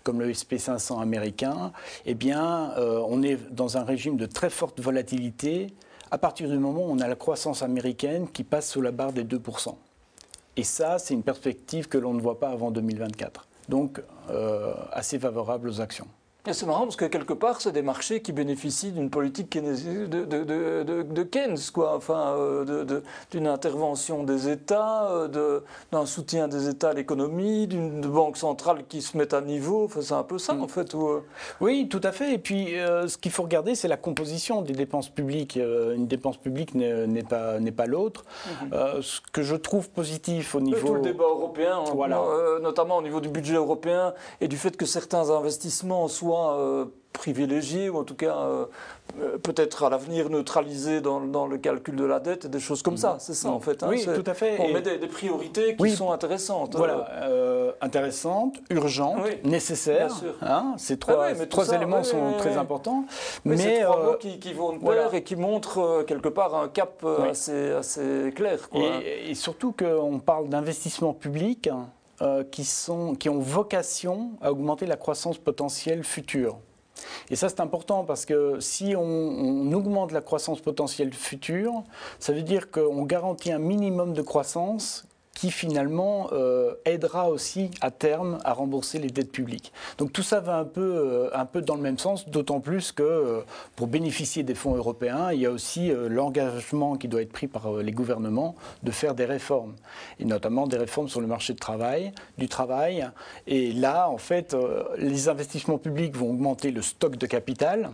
comme 0.02 0.20
le 0.20 0.30
SP500 0.30 1.00
américain, 1.00 1.72
eh 2.04 2.14
bien, 2.14 2.72
on 2.78 3.22
est 3.22 3.38
dans 3.50 3.78
un 3.78 3.84
régime 3.84 4.16
de 4.16 4.26
très 4.26 4.50
forte 4.50 4.80
volatilité 4.80 5.68
à 6.12 6.18
partir 6.18 6.50
du 6.50 6.58
moment 6.58 6.82
où 6.82 6.90
on 6.90 6.98
a 6.98 7.08
la 7.08 7.16
croissance 7.16 7.62
américaine 7.62 8.28
qui 8.28 8.44
passe 8.44 8.70
sous 8.70 8.82
la 8.82 8.92
barre 8.92 9.14
des 9.14 9.24
2%. 9.24 9.74
Et 10.58 10.62
ça, 10.62 10.98
c'est 10.98 11.14
une 11.14 11.22
perspective 11.22 11.88
que 11.88 11.96
l'on 11.96 12.12
ne 12.12 12.20
voit 12.20 12.38
pas 12.38 12.50
avant 12.50 12.70
2024. 12.70 13.48
Donc, 13.70 14.02
euh, 14.28 14.74
assez 14.92 15.18
favorable 15.18 15.70
aux 15.70 15.80
actions. 15.80 16.06
C'est 16.50 16.66
marrant 16.66 16.82
parce 16.82 16.96
que 16.96 17.04
quelque 17.04 17.34
part, 17.34 17.60
c'est 17.60 17.70
des 17.70 17.82
marchés 17.82 18.20
qui 18.20 18.32
bénéficient 18.32 18.90
d'une 18.90 19.10
politique 19.10 19.56
de, 19.56 20.24
de, 20.24 21.22
Keynes, 21.22 21.56
quoi. 21.72 21.94
Enfin, 21.94 22.34
euh, 22.36 23.00
d'une 23.30 23.46
intervention 23.46 24.24
des 24.24 24.48
États, 24.48 25.08
euh, 25.12 25.60
d'un 25.92 26.04
soutien 26.04 26.48
des 26.48 26.68
États 26.68 26.90
à 26.90 26.94
l'économie, 26.94 27.68
d'une 27.68 28.00
banque 28.00 28.36
centrale 28.36 28.84
qui 28.88 29.02
se 29.02 29.16
met 29.16 29.32
à 29.32 29.40
niveau. 29.40 29.84
Enfin, 29.84 30.00
c'est 30.02 30.14
un 30.14 30.24
peu 30.24 30.38
ça, 30.38 30.54
mm. 30.54 30.62
en 30.62 30.66
fait. 30.66 30.96
Euh. 30.96 31.20
Oui, 31.60 31.86
tout 31.88 32.00
à 32.02 32.10
fait. 32.10 32.34
Et 32.34 32.38
puis, 32.38 32.74
ce 33.06 33.16
qu'il 33.16 33.30
faut 33.30 33.44
regarder, 33.44 33.76
c'est 33.76 33.88
la 33.88 33.96
composition 33.96 34.62
des 34.62 34.72
dépenses 34.72 35.10
publiques. 35.10 35.54
une 35.56 36.08
dépense 36.08 36.38
publique 36.38 36.74
n'est 36.74 37.22
pas, 37.22 37.58
pas 37.76 37.86
l'autre. 37.86 38.24
Mm-hmm. 38.48 39.00
ce 39.00 39.20
que 39.32 39.42
je 39.42 39.54
trouve 39.54 39.90
positif 39.90 40.56
au 40.56 40.60
niveau. 40.60 40.88
Tout 40.88 40.94
le 40.94 41.02
débat 41.02 41.24
européen, 41.24 41.84
voilà. 41.94 42.20
notamment 42.60 42.96
au 42.96 43.02
niveau 43.02 43.20
du 43.20 43.28
budget 43.28 43.54
européen 43.54 44.12
et 44.40 44.48
du 44.48 44.56
fait 44.56 44.76
que 44.76 44.86
certains 44.86 45.30
investissements 45.30 46.08
soient 46.08 46.31
euh, 46.40 46.84
privilégié, 47.12 47.90
ou 47.90 47.98
en 47.98 48.04
tout 48.04 48.14
cas 48.14 48.36
euh, 48.36 48.64
euh, 49.20 49.36
peut-être 49.38 49.84
à 49.84 49.90
l'avenir 49.90 50.30
neutralisé 50.30 51.00
dans, 51.00 51.20
dans, 51.20 51.46
le 51.46 51.58
calcul 51.58 51.94
de 51.94 52.04
la 52.04 52.20
dette, 52.20 52.46
des 52.46 52.58
choses 52.58 52.82
comme 52.82 52.96
ça. 52.96 53.16
C'est 53.18 53.34
ça 53.34 53.50
en 53.50 53.60
fait. 53.60 53.82
Hein, 53.82 53.88
oui, 53.90 54.04
tout 54.04 54.24
à 54.26 54.34
fait. 54.34 54.56
On 54.58 54.72
met 54.72 54.80
des, 54.80 54.98
priorités 55.06 55.76
qui 55.76 55.90
sont 55.90 56.10
intéressantes. 56.10 56.74
Voilà, 56.76 57.08
intéressantes, 57.80 58.56
urgentes, 58.70 59.44
nécessaires. 59.44 60.14
Hein, 60.40 60.74
ces 60.78 60.98
trois, 60.98 61.26
ah 61.28 61.46
trois 61.46 61.72
éléments 61.72 62.02
sont 62.02 62.34
très 62.38 62.56
importants. 62.56 63.04
Mais, 63.44 63.56
mais 63.56 63.82
trois 63.82 64.02
mots 64.02 64.16
qui, 64.18 64.52
vont 64.52 64.72
de 64.74 64.78
pair 64.78 65.14
et 65.14 65.22
qui 65.22 65.36
montrent 65.36 66.04
quelque 66.06 66.28
part 66.28 66.54
un 66.54 66.68
cap 66.68 67.04
assez, 67.28 67.72
assez, 67.72 68.32
clair. 68.34 68.58
Et, 68.74 69.30
et, 69.30 69.34
surtout 69.34 69.72
qu'on 69.72 70.18
parle 70.18 70.48
d'investissement 70.48 71.12
public 71.12 71.68
euh, 72.22 72.44
qui, 72.44 72.64
sont, 72.64 73.14
qui 73.14 73.28
ont 73.28 73.40
vocation 73.40 74.32
à 74.40 74.52
augmenter 74.52 74.86
la 74.86 74.96
croissance 74.96 75.38
potentielle 75.38 76.04
future. 76.04 76.58
Et 77.30 77.36
ça, 77.36 77.48
c'est 77.48 77.60
important 77.60 78.04
parce 78.04 78.26
que 78.26 78.60
si 78.60 78.94
on, 78.96 79.02
on, 79.02 79.72
augmente 79.72 80.12
la 80.12 80.20
croissance 80.20 80.60
potentielle 80.60 81.12
future, 81.12 81.82
ça 82.20 82.32
veut 82.32 82.42
dire 82.42 82.70
qu'on 82.70 83.02
garantit 83.02 83.50
un 83.50 83.58
minimum 83.58 84.12
de 84.12 84.22
croissance 84.22 85.04
qui 85.34 85.50
finalement 85.50 86.28
euh, 86.32 86.74
aidera 86.84 87.30
aussi 87.30 87.70
à 87.80 87.90
terme 87.90 88.38
à 88.44 88.52
rembourser 88.52 88.98
les 88.98 89.08
dettes 89.08 89.32
publiques. 89.32 89.72
Donc 89.98 90.12
tout 90.12 90.22
ça 90.22 90.40
va 90.40 90.58
un 90.58 90.64
peu, 90.64 91.30
euh, 91.34 91.60
dans 91.62 91.74
le 91.74 91.80
même 91.80 91.98
sens, 91.98 92.28
d'autant 92.28 92.60
plus 92.60 92.92
que 92.92 93.02
euh, 93.02 93.40
pour 93.74 93.86
bénéficier 93.86 94.42
des 94.42 94.54
fonds 94.54 94.74
européens, 94.74 95.32
il 95.32 95.40
y 95.40 95.46
a 95.46 95.50
aussi 95.50 95.90
l'engagement 96.08 96.96
qui 96.96 97.08
doit 97.08 97.22
être 97.22 97.32
pris 97.32 97.46
par 97.46 97.72
les 97.78 97.92
gouvernements 97.92 98.54
de 98.82 98.90
faire 98.90 99.14
des 99.14 99.24
réformes, 99.24 99.74
et 100.20 100.24
notamment 100.24 100.66
des 100.66 100.76
réformes 100.76 101.08
sur 101.08 101.20
le 101.20 101.26
marché 101.26 101.54
du 102.38 102.48
travail. 102.48 103.10
Et 103.46 103.72
là, 103.72 104.08
en 104.08 104.18
fait, 104.18 104.56
les 104.96 105.28
investissements 105.28 105.78
publics 105.78 106.16
vont 106.16 106.30
augmenter 106.30 106.70
le 106.70 106.82
stock 106.82 107.16
de 107.16 107.26
capital 107.26 107.90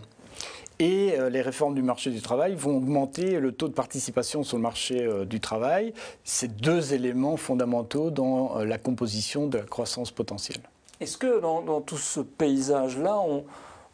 et 0.79 1.19
euh, 1.19 1.29
les 1.29 1.41
réformes 1.41 1.75
du 1.75 1.83
marché 1.83 2.09
du 2.09 2.21
travail 2.21 2.55
vont 2.55 2.77
augmenter 2.77 3.39
le 3.39 3.51
taux 3.51 3.67
de 3.67 3.73
participation 3.73 4.43
sur 4.43 4.57
le 4.57 4.63
marché 4.63 5.03
euh, 5.03 5.25
du 5.25 5.39
travail. 5.39 5.93
C'est 6.23 6.55
deux 6.57 6.93
éléments 6.93 7.37
fondamentaux 7.37 8.09
dans 8.11 8.57
euh, 8.57 8.65
la 8.65 8.77
composition 8.77 9.47
de 9.47 9.57
la 9.57 9.65
croissance 9.65 10.11
potentielle. 10.11 10.61
Est-ce 11.01 11.17
que 11.17 11.39
dans, 11.39 11.81
tout 11.81 11.97
ce 11.97 12.19
paysage-là, 12.19 13.21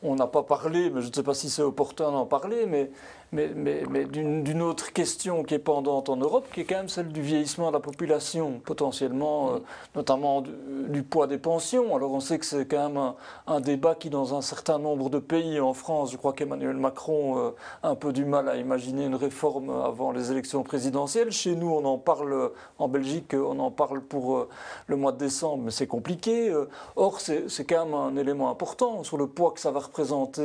on 0.01 0.15
n'a 0.15 0.25
pas 0.25 0.41
parlé, 0.41 0.89
mais 0.89 1.01
je 1.01 1.07
ne 1.09 1.13
sais 1.13 1.23
pas 1.23 1.35
si 1.35 1.51
c'est 1.51 1.61
opportun 1.61 2.11
d'en 2.11 2.25
parler, 2.25 2.65
mais 2.65 2.89
mais, 3.31 4.05
d'une 4.05 4.61
autre 4.61 4.93
question 4.93 5.43
qui 5.43 5.55
est 5.55 5.59
pendante 5.59 6.09
en 6.09 6.17
Europe, 6.17 6.47
qui 6.53 6.61
est 6.61 6.63
quand 6.63 6.75
même 6.75 6.89
celle 6.89 7.09
du 7.09 7.21
vieillissement 7.21 7.67
de 7.69 7.73
la 7.73 7.79
population, 7.79 8.61
potentiellement, 8.63 9.53
euh, 9.53 9.59
notamment 9.95 10.41
du, 10.41 11.03
poids 11.03 11.27
des 11.27 11.37
pensions. 11.37 11.95
Alors 11.95 12.11
on 12.13 12.19
sait 12.19 12.39
que 12.39 12.45
c'est 12.45 12.65
quand 12.65 12.89
même 12.89 13.13
un, 13.47 13.59
débat 13.59 13.95
qui, 13.95 14.09
dans 14.09 14.35
un 14.35 14.41
certain 14.41 14.79
nombre 14.79 15.09
de 15.09 15.19
pays, 15.19 15.59
en 15.59 15.73
France, 15.73 16.11
je 16.11 16.17
crois 16.17 16.33
qu'Emmanuel 16.33 16.77
Macron 16.77 17.37
euh, 17.39 17.51
a 17.83 17.89
un 17.89 17.95
peu 17.95 18.13
du 18.13 18.25
mal 18.25 18.47
à 18.47 18.57
imaginer 18.57 19.05
une 19.05 19.15
réforme 19.15 19.69
avant 19.69 20.11
les 20.11 20.31
élections 20.31 20.63
présidentielles. 20.63 21.31
Chez 21.31 21.55
nous, 21.55 21.69
on 21.69 21.85
en 21.85 21.97
parle, 21.97 22.51
en 22.77 22.87
Belgique, 22.87 23.33
on 23.33 23.59
en 23.59 23.71
parle 23.71 24.01
pour 24.01 24.37
euh, 24.37 24.49
le 24.87 24.95
mois 24.95 25.11
de 25.11 25.17
décembre, 25.17 25.63
mais 25.65 25.71
c'est 25.71 25.87
compliqué. 25.87 26.53
Or, 26.95 27.19
c'est 27.19 27.65
quand 27.67 27.85
même 27.85 27.93
un 27.93 28.15
élément 28.15 28.49
important 28.49 29.03
sur 29.03 29.17
le 29.17 29.27
poids 29.27 29.51
que 29.51 29.59
ça 29.59 29.71
va 29.71 29.79
représenter 29.79 30.43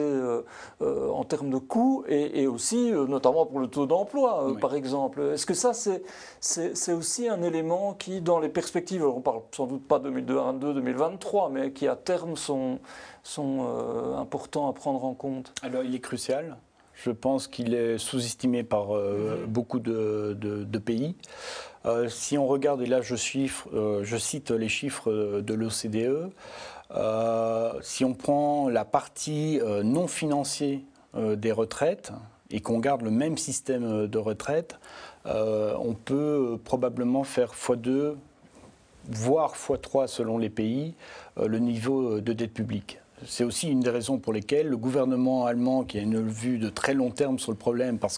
en 0.81 1.25
termes 1.25 1.51
de 1.51 1.59
coûts 1.59 2.05
et 2.09 2.47
aussi 2.47 2.70
euh, 2.77 3.07
notamment 3.07 3.47
pour 3.47 3.61
le 3.61 3.67
taux 3.67 3.87
d'emploi, 3.87 4.49
euh, 4.49 4.55
par 4.55 4.75
exemple. 4.75 5.21
Est-ce 5.35 5.47
que 5.47 5.55
ça, 5.55 5.73
c'est 6.41 6.93
aussi 6.93 7.29
un 7.29 7.43
élément 7.43 7.95
qui, 7.95 8.21
dans 8.21 8.39
les 8.39 8.49
perspectives, 8.49 9.05
on 9.05 9.21
parle 9.21 9.43
sans 9.53 9.67
doute 9.67 9.87
pas 9.87 9.99
2022-2023, 9.99 11.51
mais 11.51 11.73
qui 11.73 11.89
à 11.89 11.97
terme 11.97 12.37
sont, 12.37 12.79
sont 13.23 13.67
euh, 13.67 14.17
importants 14.17 14.69
à 14.69 14.73
prendre 14.73 15.05
en 15.05 15.15
compte? 15.15 15.53
Alors 15.63 15.83
il 15.83 15.95
est 15.95 16.01
crucial. 16.01 16.57
Je 16.95 17.11
pense 17.11 17.47
qu'il 17.49 17.73
est 17.73 17.97
sous-estimé 17.97 18.63
par 18.63 18.89
beaucoup 19.49 19.79
de, 19.79 20.37
pays. 20.85 21.15
si 22.09 22.37
on 22.37 22.47
regarde, 22.47 22.83
et 22.83 22.87
là 22.87 23.01
je, 23.01 23.15
je 23.15 24.17
cite 24.19 24.51
les 24.51 24.69
chiffres 24.69 25.41
de 25.41 25.55
l'OCDE, 25.55 26.31
si 27.81 28.05
on 28.05 28.13
prend 28.13 28.69
la 28.69 28.85
partie 28.85 29.61
non 29.83 30.09
financière 30.09 30.81
des 31.15 31.53
retraites 31.53 32.13
et 32.51 32.61
qu'on 32.61 32.79
garde 32.79 33.03
le 33.03 33.11
même 33.11 33.39
système 33.39 34.07
de 34.07 34.19
retraite, 34.19 34.79
on 35.25 35.95
peut 35.95 36.59
probablement 36.65 37.25
faire 37.25 37.53
x2 37.53 38.15
voire 39.09 39.55
x3 39.55 40.07
selon 40.07 40.39
les 40.39 40.51
pays, 40.51 40.95
euh, 41.39 41.49
le 41.49 41.59
niveau 41.59 42.21
de 42.21 42.33
dette 42.33 42.53
publique. 42.53 42.99
C'est 43.27 43.45
aussi 43.45 43.69
une 43.69 43.81
des 43.81 43.91
raisons 43.91 44.19
pour 44.19 44.33
lesquelles 44.33 44.69
le 44.69 44.79
gouvernement 44.79 45.45
allemand, 45.45 45.85
qui 45.85 45.99
a 45.99 46.01
une 46.01 46.27
vue 46.27 46.59
de 46.59 46.71
très 46.71 46.95
long 46.95 47.11
terme 47.11 47.39
sur 47.39 47.53
le 47.53 47.59
problème, 47.59 47.99
parce 47.99 48.17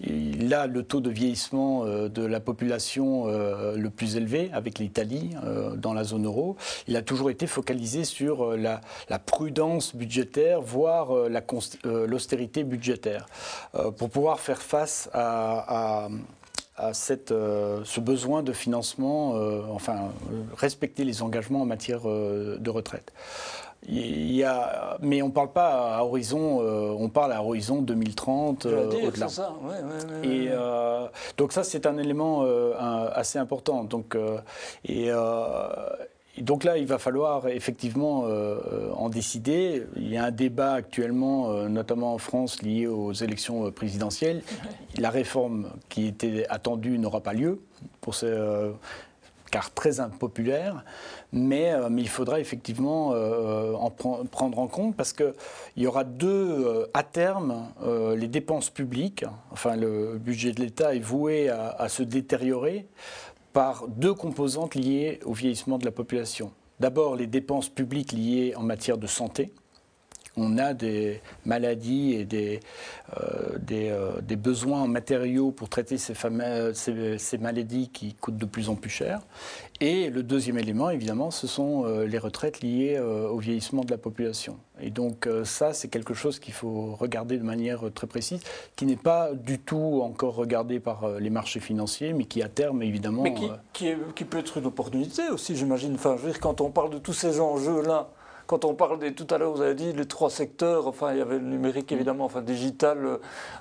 qu'il 0.00 0.52
a 0.54 0.66
le 0.66 0.82
taux 0.82 1.00
de 1.00 1.10
vieillissement 1.10 1.84
euh, 1.84 2.08
de 2.08 2.24
la 2.24 2.40
population 2.40 3.24
euh, 3.26 3.76
le 3.76 3.90
plus 3.90 4.16
élevé 4.16 4.50
avec 4.52 4.78
l'Italie 4.78 5.30
dans 5.76 5.92
la 5.92 6.04
zone 6.04 6.26
euro, 6.26 6.56
il 6.86 6.96
a 6.96 7.02
toujours 7.02 7.30
été 7.30 7.46
focalisé 7.46 8.04
sur 8.04 8.56
la, 8.56 8.80
prudence 9.24 9.94
budgétaire, 9.94 10.60
voire 10.60 11.10
l'austérité 11.84 12.64
budgétaire, 12.64 13.26
pour 13.96 14.10
pouvoir 14.10 14.40
faire 14.40 14.62
face 14.62 15.08
à 15.12 16.08
euh, 17.30 17.82
ce 17.84 18.00
besoin 18.00 18.42
de 18.42 18.52
financement, 18.52 19.34
euh, 19.34 19.62
enfin, 19.70 20.12
respecter 20.56 21.04
les 21.04 21.22
engagements 21.22 21.62
en 21.62 21.66
matière 21.66 22.08
euh, 22.08 22.56
de 22.58 22.70
retraite. 22.70 23.12
Il 23.88 24.32
y 24.32 24.44
a, 24.44 24.98
mais 25.00 25.22
on 25.22 25.28
ne 25.28 25.32
parle 25.32 25.52
pas 25.52 25.96
à 25.96 26.04
horizon, 26.04 26.60
on 26.60 27.08
parle 27.08 27.32
à 27.32 27.42
horizon 27.42 27.80
2030 27.80 28.66
au-delà. 28.66 29.28
Ça. 29.28 29.54
et 30.22 30.50
donc 31.38 31.52
ça 31.52 31.64
c'est 31.64 31.86
un 31.86 31.96
élément 31.96 32.44
assez 33.14 33.38
important. 33.38 33.84
Donc 33.84 34.16
et, 34.84 35.10
donc 36.38 36.64
là, 36.64 36.78
il 36.78 36.86
va 36.86 36.98
falloir 36.98 37.48
effectivement 37.48 38.24
euh, 38.26 38.90
en 38.94 39.08
décider. 39.08 39.84
Il 39.96 40.08
y 40.08 40.16
a 40.16 40.24
un 40.24 40.30
débat 40.30 40.74
actuellement, 40.74 41.50
euh, 41.50 41.68
notamment 41.68 42.14
en 42.14 42.18
France, 42.18 42.62
lié 42.62 42.86
aux 42.86 43.12
élections 43.12 43.66
euh, 43.66 43.70
présidentielles. 43.70 44.42
La 44.96 45.10
réforme 45.10 45.70
qui 45.88 46.06
était 46.06 46.46
attendue 46.48 46.98
n'aura 46.98 47.20
pas 47.20 47.32
lieu, 47.32 47.60
pour 48.00 48.14
ce, 48.14 48.72
car 49.50 49.72
très 49.72 50.00
impopulaire. 50.00 50.84
Mais, 51.32 51.72
mais 51.90 52.02
il 52.02 52.08
faudra 52.08 52.40
effectivement 52.40 53.10
en 53.10 53.90
prendre 53.90 54.58
en 54.58 54.66
compte 54.66 54.96
parce 54.96 55.12
qu'il 55.12 55.32
y 55.76 55.86
aura 55.86 56.04
deux, 56.04 56.88
à 56.92 57.02
terme, 57.02 57.68
les 58.16 58.28
dépenses 58.28 58.70
publiques, 58.70 59.24
enfin 59.52 59.76
le 59.76 60.18
budget 60.18 60.52
de 60.52 60.60
l'État 60.60 60.94
est 60.94 61.00
voué 61.00 61.48
à 61.48 61.88
se 61.88 62.02
détériorer 62.02 62.86
par 63.52 63.86
deux 63.88 64.14
composantes 64.14 64.74
liées 64.74 65.20
au 65.24 65.32
vieillissement 65.32 65.78
de 65.78 65.84
la 65.84 65.92
population. 65.92 66.52
D'abord, 66.78 67.14
les 67.14 67.26
dépenses 67.26 67.68
publiques 67.68 68.12
liées 68.12 68.54
en 68.56 68.62
matière 68.62 68.96
de 68.96 69.06
santé, 69.06 69.52
on 70.36 70.58
a 70.58 70.74
des 70.74 71.20
maladies 71.44 72.14
et 72.14 72.24
des, 72.24 72.60
euh, 73.20 73.58
euh, 73.72 74.20
des, 74.20 74.36
besoins 74.36 74.82
en 74.82 74.88
matériaux 74.88 75.50
pour 75.50 75.68
traiter 75.68 75.98
ces, 75.98 76.14
ces, 76.74 77.38
maladies 77.38 77.88
qui 77.88 78.14
coûtent 78.14 78.36
de 78.36 78.46
plus 78.46 78.68
en 78.68 78.76
plus 78.76 78.90
cher. 78.90 79.20
Et 79.80 80.10
le 80.10 80.22
deuxième 80.22 80.58
élément, 80.58 80.90
évidemment, 80.90 81.30
ce 81.30 81.46
sont 81.46 81.84
euh, 81.84 82.06
les 82.06 82.18
retraites 82.18 82.60
liées 82.60 82.98
au 82.98 83.38
vieillissement 83.38 83.82
de 83.84 83.90
la 83.90 83.98
population. 83.98 84.58
Et 84.80 84.90
donc 84.90 85.28
ça, 85.44 85.74
c'est 85.74 85.88
quelque 85.88 86.14
chose 86.14 86.38
qu'il 86.38 86.54
faut 86.54 86.94
regarder 86.94 87.36
de 87.36 87.42
manière 87.42 87.82
très 87.94 88.06
précise, 88.06 88.40
qui 88.76 88.86
n'est 88.86 88.96
pas 88.96 89.32
du 89.34 89.58
tout 89.58 90.00
encore 90.02 90.34
regardé 90.34 90.80
par 90.80 91.18
les 91.18 91.28
marchés 91.30 91.60
financiers, 91.60 92.14
mais 92.14 92.24
qui 92.24 92.42
à 92.42 92.48
terme, 92.48 92.82
évidemment... 92.82 93.22
Mais 93.22 93.34
qui, 93.34 93.92
qui 94.14 94.24
peut 94.24 94.38
être 94.38 94.56
une 94.56 94.66
opportunité 94.66 95.28
aussi, 95.30 95.54
j'imagine. 95.54 95.94
Enfin, 95.94 96.16
je 96.16 96.22
veux 96.22 96.30
dire, 96.30 96.40
quand 96.40 96.62
on 96.62 96.70
parle 96.70 96.90
de 96.90 96.98
tous 96.98 97.12
ces 97.12 97.40
enjeux-là, 97.40 98.10
quand 98.50 98.64
on 98.64 98.74
parle 98.74 98.98
des, 98.98 99.12
tout 99.12 99.28
à 99.32 99.38
l'heure, 99.38 99.52
vous 99.52 99.60
avez 99.60 99.76
dit 99.76 99.92
les 99.92 100.06
trois 100.06 100.28
secteurs, 100.28 100.88
enfin, 100.88 101.12
il 101.12 101.18
y 101.18 101.20
avait 101.20 101.38
le 101.38 101.44
numérique 101.44 101.92
évidemment, 101.92 102.24
enfin, 102.24 102.42
digital, 102.42 102.98
euh, 103.06 103.18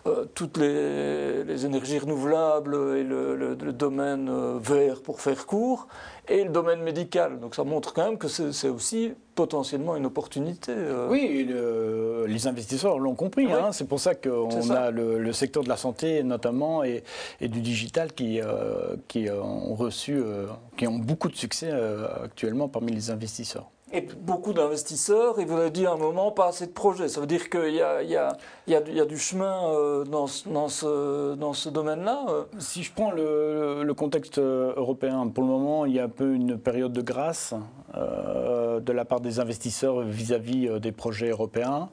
euh, 0.08 0.26
toutes 0.34 0.58
les, 0.58 1.64
énergies 1.64 2.00
renouvelables 2.00 2.74
et 2.98 3.04
le, 3.04 3.56
domaine 3.72 4.30
euh, 4.30 4.58
vert 4.60 5.04
pour 5.04 5.22
faire 5.22 5.46
court, 5.46 5.88
et 6.28 6.44
le 6.44 6.50
domaine 6.50 6.82
médical. 6.82 7.40
Donc 7.40 7.54
ça 7.54 7.64
montre 7.64 7.94
quand 7.94 8.04
même 8.04 8.18
que 8.18 8.28
c'est 8.28 8.68
aussi 8.68 9.14
potentiellement 9.36 9.96
une 9.96 10.08
opportunité. 10.08 10.74
Oui, 11.08 11.48
les 12.28 12.48
investisseurs 12.48 12.98
l'ont 12.98 13.14
compris. 13.14 13.46
Hein. 13.52 13.72
c'est 13.72 13.88
pour 13.88 14.00
ça 14.00 14.16
qu'on 14.16 14.72
a 14.72 14.90
le, 14.90 15.32
secteur 15.34 15.64
de 15.64 15.70
la 15.70 15.78
santé 15.78 16.24
notamment 16.24 16.84
et, 16.84 17.04
du 17.40 17.62
digital 17.62 18.12
qui, 18.14 18.40
qui 19.08 19.30
ont 19.30 19.76
reçu, 19.76 20.20
qui 20.78 20.88
ont 20.88 20.98
beaucoup 20.98 21.30
de 21.30 21.36
succès 21.36 21.72
actuellement 22.24 22.70
parmi 22.70 22.92
les 22.92 23.12
investisseurs 23.12 23.70
et 23.92 24.02
beaucoup 24.02 24.54
d'investisseurs, 24.54 25.36
vous 25.40 25.58
avez 25.58 25.72
dit 25.72 25.86
à 25.86 25.94
un 25.94 25.98
moment, 25.98 26.32
pas 26.32 26.48
assez 26.48 26.68
de 26.68 26.72
projets. 26.72 27.08
Ça 27.08 27.22
veut 27.22 27.28
dire 27.28 27.50
qu'il 27.50 27.74
y 27.74 27.82
a, 27.82 29.06
du 29.06 29.18
chemin 29.18 29.74
euh, 29.74 30.04
dans, 30.06 30.28
ce, 30.28 31.70
domaine-là 31.70 32.26
euh. 32.30 32.44
Si 32.60 32.84
je 32.84 32.94
prends 32.94 33.12
le, 33.12 33.92
contexte 33.94 34.38
euh, 34.38 34.74
européen, 34.76 35.28
pour 35.28 35.44
le 35.44 35.50
moment, 35.50 35.86
il 35.86 35.94
y 35.94 36.00
a 36.00 36.04
un 36.04 36.10
peu 36.10 36.34
une 36.34 36.58
période 36.58 36.94
de 36.94 37.02
grâce 37.02 37.54
de 37.96 38.92
la 38.92 39.04
part 39.04 39.20
des 39.20 39.40
investisseurs 39.40 40.02
vis-à-vis 40.02 40.68
-vis 40.68 40.80
des 40.80 40.92
projets 40.92 41.30
européens 41.30 41.90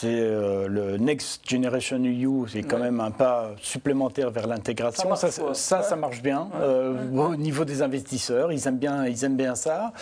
c'est 0.00 0.08
euh, 0.08 0.66
le 0.66 0.96
Next 0.96 1.42
Generation 1.46 1.98
EU, 1.98 2.48
c'est 2.48 2.62
quand 2.62 2.78
même 2.78 3.00
un 3.00 3.10
pas 3.10 3.50
supplémentaire 3.60 4.30
vers 4.30 4.46
l'intégration. 4.46 5.14
Ça, 5.14 5.30
ça, 5.30 5.82
ça, 5.82 5.96
marche 5.96 6.22
bien 6.22 6.48
euh, 6.58 6.94
au 7.14 7.36
niveau 7.36 7.66
des 7.66 7.82
investisseurs. 7.82 8.50
Ils 8.50 8.66
aiment 8.66 8.78
bien, 8.78 9.04
ils 9.04 9.24
aiment 9.24 9.36
bien 9.36 9.54
ça. 9.54 9.92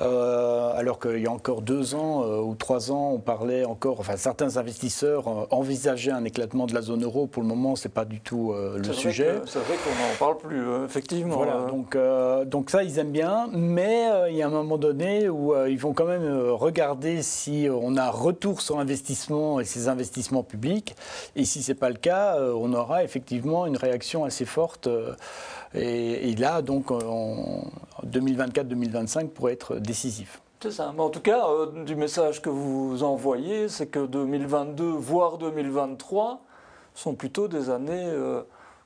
Euh, 0.00 0.70
alors 0.76 1.00
qu'il 1.00 1.18
y 1.18 1.26
a 1.26 1.32
encore 1.32 1.62
deux 1.62 1.96
ans 1.96 2.24
ou 2.40 2.54
trois 2.54 2.92
ans, 2.92 3.10
on 3.14 3.18
parlait 3.18 3.64
encore, 3.64 3.98
enfin 3.98 4.16
certains 4.16 4.58
investisseurs 4.58 5.52
envisageaient 5.52 6.12
un 6.12 6.24
éclatement 6.24 6.66
de 6.66 6.74
la 6.74 6.82
zone 6.82 7.02
euro. 7.02 7.26
Pour 7.26 7.42
le 7.42 7.48
moment, 7.48 7.74
c'est 7.74 7.88
pas 7.88 8.04
du 8.04 8.20
tout 8.20 8.54
le 8.54 8.92
sujet. 8.92 9.40
C'est 9.46 9.58
vrai 9.58 9.74
qu'on 9.82 9.90
n'en 9.90 10.14
parle 10.20 10.38
plus, 10.38 10.84
effectivement. 10.84 11.34
Voilà, 11.34 11.66
donc, 11.66 11.96
donc 12.48 12.70
ça, 12.70 12.84
ils 12.84 13.00
aiment 13.00 13.10
bien. 13.10 13.48
Mais 13.52 14.06
il 14.30 14.36
y 14.36 14.42
a 14.42 14.46
un 14.46 14.50
moment 14.50 14.78
donné 14.78 15.28
où 15.28 15.52
ils 15.66 15.78
vont 15.78 15.94
quand 15.94 16.06
même 16.06 16.50
regarder 16.50 17.22
si 17.22 17.66
on 17.68 17.96
a 17.96 18.08
retour 18.08 18.60
sur 18.60 18.78
investissement 18.78 19.07
et 19.60 19.64
ces 19.64 19.88
investissements 19.88 20.42
publics. 20.42 20.94
Et 21.36 21.44
si 21.44 21.62
ce 21.62 21.72
n'est 21.72 21.78
pas 21.78 21.90
le 21.90 21.96
cas, 21.96 22.36
euh, 22.36 22.52
on 22.54 22.72
aura 22.72 23.04
effectivement 23.04 23.66
une 23.66 23.76
réaction 23.76 24.24
assez 24.24 24.44
forte. 24.44 24.86
Euh, 24.86 25.14
et, 25.74 26.34
là, 26.36 26.62
donc, 26.62 26.90
en 26.90 27.64
2024-2025 28.06 29.28
pourrait 29.28 29.52
être 29.52 29.76
décisif. 29.76 30.40
C'est 30.60 30.72
ça. 30.72 30.92
Mais 30.94 31.02
en 31.02 31.10
tout 31.10 31.20
cas, 31.20 31.46
euh, 31.46 31.84
du 31.84 31.94
message 31.94 32.42
que 32.42 32.50
vous 32.50 33.02
envoyez, 33.02 33.68
c'est 33.68 33.86
que 33.86 34.06
2022, 34.06 34.84
voire 34.84 35.38
2023, 35.38 36.40
sont 36.94 37.14
plutôt 37.14 37.46
des 37.48 37.70
années 37.70 38.12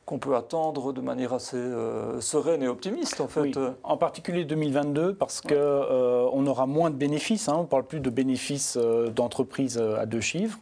qu'on 0.05 0.19
peut 0.19 0.35
attendre 0.35 0.93
de 0.93 1.01
manière 1.01 1.33
assez 1.33 1.57
euh, 1.57 2.21
sereine 2.21 2.63
et 2.63 2.69
optimiste 2.69 3.21
en 3.21 3.29
fait. 3.29 3.57
En 3.85 3.97
particulier 3.97 4.45
2022 4.45 5.15
parce 5.15 5.41
qu'on 5.41 5.55
euh, 5.55 6.29
on 6.33 6.47
aura 6.47 6.67
moins 6.67 6.91
de 6.91 6.97
bénéfices. 6.97 7.49
Hein. 7.49 7.55
On 7.59 7.63
ne 7.63 7.67
parle 7.67 7.85
plus 7.85 8.01
de 8.01 8.11
bénéfices 8.11 8.77
euh, 8.81 9.11
d'entreprises 9.11 9.79
à 9.79 10.07
deux 10.07 10.21
chiffres, 10.21 10.59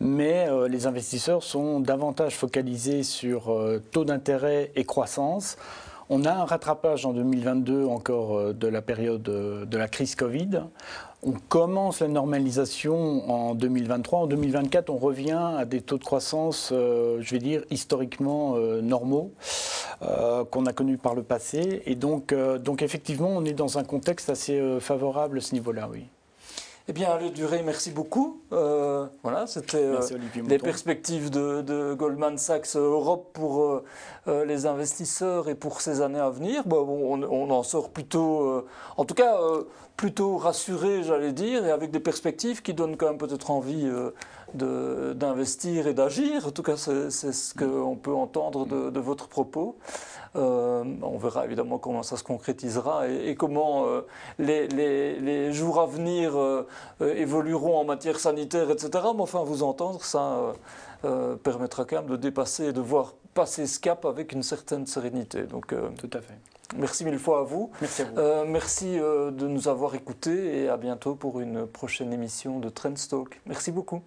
mais 0.00 0.48
les 0.68 0.86
investisseurs 0.86 1.42
sont 1.42 1.80
davantage 1.80 2.36
focalisés 2.36 3.02
sur 3.02 3.54
taux 3.90 4.04
d'intérêt 4.04 4.72
et 4.76 4.84
croissance. 4.84 5.56
On 6.10 6.24
a 6.24 6.32
un 6.32 6.44
rattrapage 6.44 7.04
en 7.04 7.12
2022 7.12 7.84
encore 7.84 8.54
de 8.54 8.68
la 8.68 8.80
période 8.80 9.22
de 9.22 9.76
la 9.76 9.88
crise 9.88 10.14
Covid. 10.14 10.62
On 11.24 11.32
commence 11.32 11.98
la 11.98 12.06
normalisation 12.06 13.28
en 13.28 13.56
2023. 13.56 14.20
En 14.20 14.26
2024, 14.28 14.88
on 14.88 14.98
revient 14.98 15.40
à 15.58 15.64
des 15.64 15.80
taux 15.80 15.98
de 15.98 16.04
croissance, 16.04 16.70
euh, 16.72 17.18
je 17.20 17.30
vais 17.32 17.40
dire, 17.40 17.64
historiquement 17.70 18.54
euh, 18.54 18.80
normaux 18.82 19.32
euh, 20.02 20.44
qu'on 20.44 20.64
a 20.66 20.72
connus 20.72 20.96
par 20.96 21.16
le 21.16 21.24
passé. 21.24 21.82
Et 21.86 21.96
donc, 21.96 22.32
donc, 22.32 22.82
effectivement, 22.82 23.30
on 23.30 23.44
est 23.44 23.52
dans 23.52 23.78
un 23.78 23.84
contexte 23.84 24.30
assez 24.30 24.78
favorable 24.78 25.38
à 25.38 25.40
ce 25.40 25.54
niveau-là, 25.54 25.88
oui. 25.90 26.04
Eh 26.90 26.94
bien, 26.94 27.10
Alain 27.10 27.28
Duré, 27.28 27.62
merci 27.62 27.90
beaucoup. 27.90 28.40
voilà, 28.50 29.46
c'était 29.46 29.90
les 30.48 30.58
perspectives 30.58 31.30
de, 31.30 31.94
Goldman 31.94 32.38
Sachs 32.38 32.76
Europe 32.76 33.30
pour 33.34 33.82
les 34.26 34.64
investisseurs 34.64 35.50
et 35.50 35.54
pour 35.54 35.82
ces 35.82 36.00
années 36.00 36.20
à 36.20 36.30
venir. 36.30 36.62
Bon, 36.64 36.86
on, 37.30 37.50
en 37.50 37.62
sort 37.62 37.90
plutôt, 37.90 38.64
en 38.96 39.04
tout 39.04 39.14
cas, 39.14 39.38
plutôt 39.98 40.36
rassuré, 40.36 41.02
j'allais 41.02 41.32
dire, 41.32 41.66
et 41.66 41.72
avec 41.72 41.90
des 41.90 41.98
perspectives 41.98 42.62
qui 42.62 42.72
donnent 42.72 42.96
quand 42.96 43.08
même 43.08 43.18
peut-être 43.18 43.50
envie 43.50 43.84
euh, 44.62 45.12
d'investir 45.14 45.88
et 45.88 45.92
d'agir. 45.92 46.46
En 46.46 46.52
tout 46.52 46.62
cas, 46.62 46.76
c'est 46.76 47.10
ce 47.10 47.52
qu'on 47.52 47.96
peut 47.96 48.14
entendre 48.14 48.64
de, 48.64 49.00
votre 49.00 49.26
propos. 49.26 49.76
Euh, 50.36 50.84
on 51.02 51.18
verra 51.18 51.44
évidemment 51.46 51.78
comment 51.78 52.04
ça 52.04 52.16
se 52.16 52.22
concrétisera 52.22 53.08
et, 53.08 53.34
comment 53.34 53.86
euh, 53.86 54.02
les, 54.38 55.52
jours 55.52 55.80
à 55.80 55.86
venir 55.86 56.32
évolueront 57.00 57.76
en 57.78 57.84
matière 57.84 58.20
sanitaire, 58.20 58.70
etc. 58.70 58.90
Mais 59.16 59.22
enfin, 59.22 59.42
vous 59.42 59.64
entendre, 59.64 60.04
ça 60.04 60.54
permettra 61.42 61.84
quand 61.84 61.96
même 61.96 62.10
de 62.10 62.16
dépasser 62.16 62.66
et 62.66 62.72
de 62.72 62.80
voir 62.80 63.14
passer 63.34 63.66
ce 63.66 63.80
cap 63.80 64.04
avec 64.04 64.30
une 64.30 64.44
certaine 64.44 64.86
sérénité. 64.86 65.42
Donc, 65.42 65.74
Tout 65.98 66.10
à 66.12 66.20
fait. 66.20 66.57
Merci 66.76 67.04
mille 67.04 67.18
fois 67.18 67.40
à 67.40 67.42
vous. 67.42 67.70
Merci 67.80 68.02
à 68.02 68.04
vous. 68.04 68.50
merci 68.50 68.96
de 68.98 69.46
nous 69.46 69.68
avoir 69.68 69.94
écoutés 69.94 70.62
et 70.62 70.68
à 70.68 70.76
bientôt 70.76 71.14
pour 71.14 71.40
une 71.40 71.66
prochaine 71.66 72.12
émission 72.12 72.58
de 72.58 72.68
Trendstalk. 72.68 73.40
Merci 73.46 73.72
beaucoup. 73.72 74.02